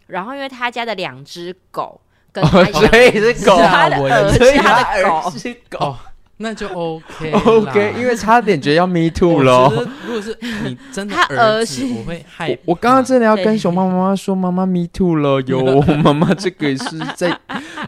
[0.07, 2.01] 然后因为他家的两只狗
[2.33, 5.97] 跟他一样，所以是狗，他的儿是他的狗，是狗。
[6.39, 9.71] 那就 OK OK，因为差点觉得要 Me Too 了。
[10.07, 12.59] 如果是你真的儿子，我会害。
[12.65, 15.81] 我刚刚真的要跟熊猫妈妈说， 妈妈 Me Too 了哟。
[16.03, 17.39] 妈妈这个是在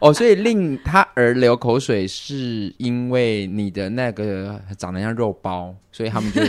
[0.00, 6.40] 哦，所以令他儿流口水，是因为你的那个长得像肉包，所以他们就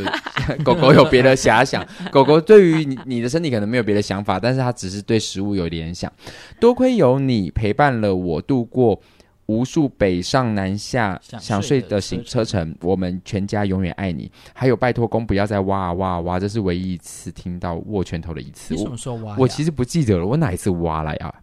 [0.64, 1.84] 狗狗有别的遐想。
[2.12, 6.12] 狗狗对于你你的身体可能没有别的想法，但是它只是对食物有联想。
[6.60, 9.02] 多亏有你陪伴了我度过。
[9.48, 14.32] 无数北上南下想睡的行车程，我们全家永远爱你。
[14.54, 18.74] 还有拜托公不要再挖啊挖啊挖，这是唯一一次听到握拳头的一次。
[18.74, 19.36] 你什么时候挖？
[19.38, 21.34] 我其实不记得了，我哪一次挖了呀？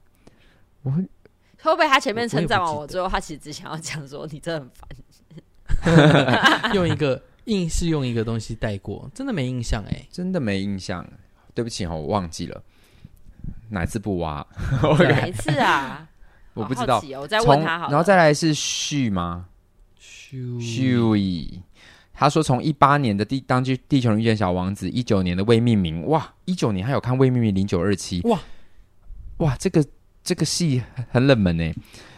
[0.83, 1.03] 我会
[1.63, 4.71] 不会他前面称赞完我之后，他其实只想要讲说你真的很
[6.63, 11.07] 烦，用一个硬是用一个东西带过，真的没印象哎，真的没印象。
[11.55, 12.61] 对不起哈，我忘记了
[13.71, 14.45] 哪次不挖？
[15.09, 16.09] 哪一次啊？
[16.55, 17.89] 我不知道，哦、我再问他好。
[17.91, 19.47] 然后再来是旭吗？
[19.99, 21.61] 旭旭，
[22.13, 28.39] 他说从一八年的地当地地球人遇见小王子，一九年的未命名，哇，一九年还有看未命名零九二七，哇
[29.39, 29.85] 哇，这个
[30.23, 31.73] 这个戏很冷门呢。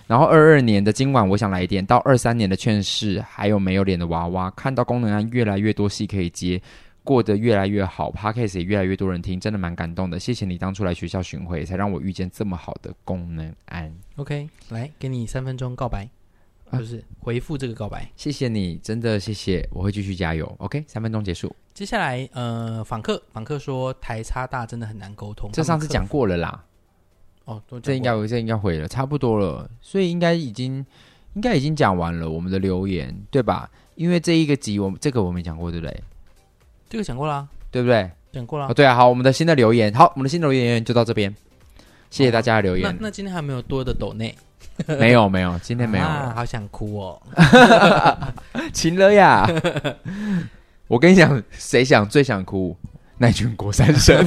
[0.07, 6.61] 然后二二年的今晚我想来电，到二三年的劝世，还有没有脸的娃娃，看到功能案越来越多戏可以接。
[7.07, 10.19] 过得越来越好，Podcast 也越来越多人听，真的蛮感动的。
[10.19, 13.97] 谢谢你当初来学校巡回，才让我遇见这么好的功能安。
[14.17, 16.09] OK，来给你三分钟告白，
[16.71, 18.11] 啊、就是回复这个告白。
[18.17, 20.53] 谢谢你，真的谢谢，我会继续加油。
[20.59, 21.55] OK，三分钟结束。
[21.73, 26.65] 接下来，呃，访客访客说台差大真的很难沟通，这上次讲过了啦。
[27.45, 30.85] 哦，这应该这应该回了，差不多了，所以应该已经
[31.35, 33.71] 应该已经讲完了我们的留言，对吧？
[33.95, 36.03] 因为这一个集我们这个我没讲过，对不对？
[36.89, 38.11] 这个讲过了，对不对？
[38.33, 38.67] 讲过了。
[38.69, 41.35] 哦，对啊，好，我们的新的留言，好，我们的新的留言就到这边，
[42.11, 42.95] 谢谢大家的留言。
[42.99, 44.35] 那那今天还没有多的抖内？
[44.87, 46.05] 没有，没有，今天没有。
[46.07, 47.23] 啊，好想哭哦，
[48.75, 49.49] 晴了呀！
[50.87, 52.77] 我跟你讲，谁想最想哭？
[53.19, 54.23] 那群国三生。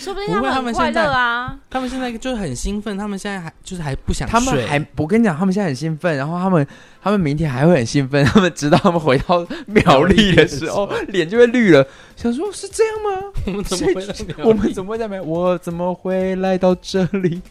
[0.00, 1.54] 说不定他们很快乐啊！
[1.68, 4.40] 他们现在就是很兴奋，他们现在还就是还不想睡。
[4.40, 6.66] 他们还，我跟你讲，他们现在很兴奋，然后他们
[7.02, 8.24] 他们明天还会很兴奋。
[8.24, 11.86] 他们直到他们回到苗栗的时候， 脸就会绿了。
[12.16, 13.32] 想说，是这样吗？
[13.46, 14.42] 我们怎么会？
[14.42, 15.22] 我们怎么会在苗？
[15.22, 17.42] 我怎么会来到这里？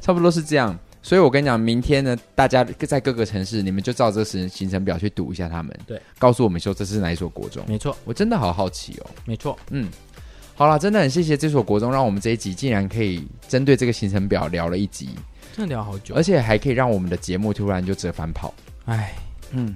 [0.00, 0.78] 差不多是这样。
[1.04, 5.76] 所以我跟你讲，明天呢，大家在各个城市，你们就照这个行行程表去读一下他们。
[5.86, 7.64] 对，告诉我们说这是哪一所国中？
[7.66, 9.06] 没错，我真的好好奇哦。
[9.24, 9.88] 没错，嗯。
[10.54, 15.08] 好了，真的很谢谢这所国中，让我们这一集竟然可以针对这个行程表聊了一集，
[15.56, 19.14] 真的聊好久，而且还可以让我们的节目突然就折返跑，哎，
[19.50, 19.74] 嗯，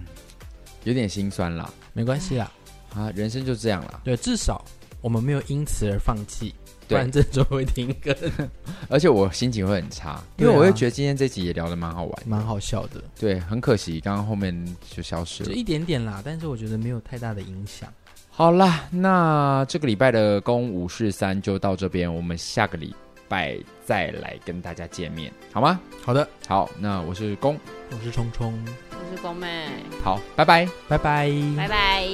[0.84, 2.52] 有点心酸啦，没关系啦，
[2.94, 4.00] 啊，人生就这样啦。
[4.04, 4.64] 对，至少
[5.00, 6.54] 我们没有因此而放弃，
[6.86, 8.14] 不然这周会停更，
[8.88, 14.54] 而且我心情会很差，因为我会觉得今天这集也聊得蛮好玩，蛮好笑的，对，很可惜，刚刚后面
[14.94, 15.48] 就消失了。
[15.48, 17.92] 就一点点啦，但是我觉得没有太大的影响。
[18.38, 22.94] 好啦，那这个礼拜的公五四三就到这边，我们下个礼
[23.26, 25.80] 拜再来跟大家见面，好吗？
[26.02, 27.58] 好的，好，那我是公，
[27.90, 28.52] 我是聪聪，
[28.90, 29.68] 我是公妹，
[30.04, 30.68] 好，拜拜。
[30.86, 32.06] 拜拜，拜拜。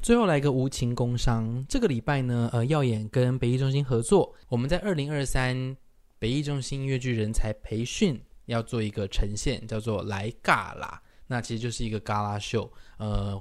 [0.00, 5.76] 最后来个无情工商，这个礼拜呢，呃，耀眼跟北艺中心合作，我们在二零二三
[6.20, 11.02] 北艺中心音乐剧人才培训要做一个呈现，叫做来尬啦。
[11.28, 13.40] 那其实就是一个嘎拉秀，呃，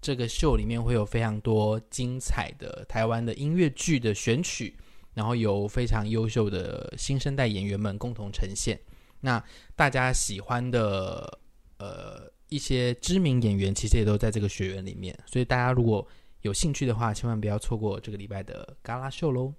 [0.00, 4.76] 这个秀里面会有非常多精彩的台湾的音乐剧的选曲，
[5.14, 8.78] 然后由非常优秀的新生代演员们共同呈现。
[9.20, 9.42] 那
[9.76, 11.38] 大家喜欢的，
[11.78, 16.06] 呃，一些知名演员其实也都在这个学员里面，所以大家如果
[16.40, 19.54] 有兴趣的话，千万不要错过这个礼拜的嘎拉秀喽。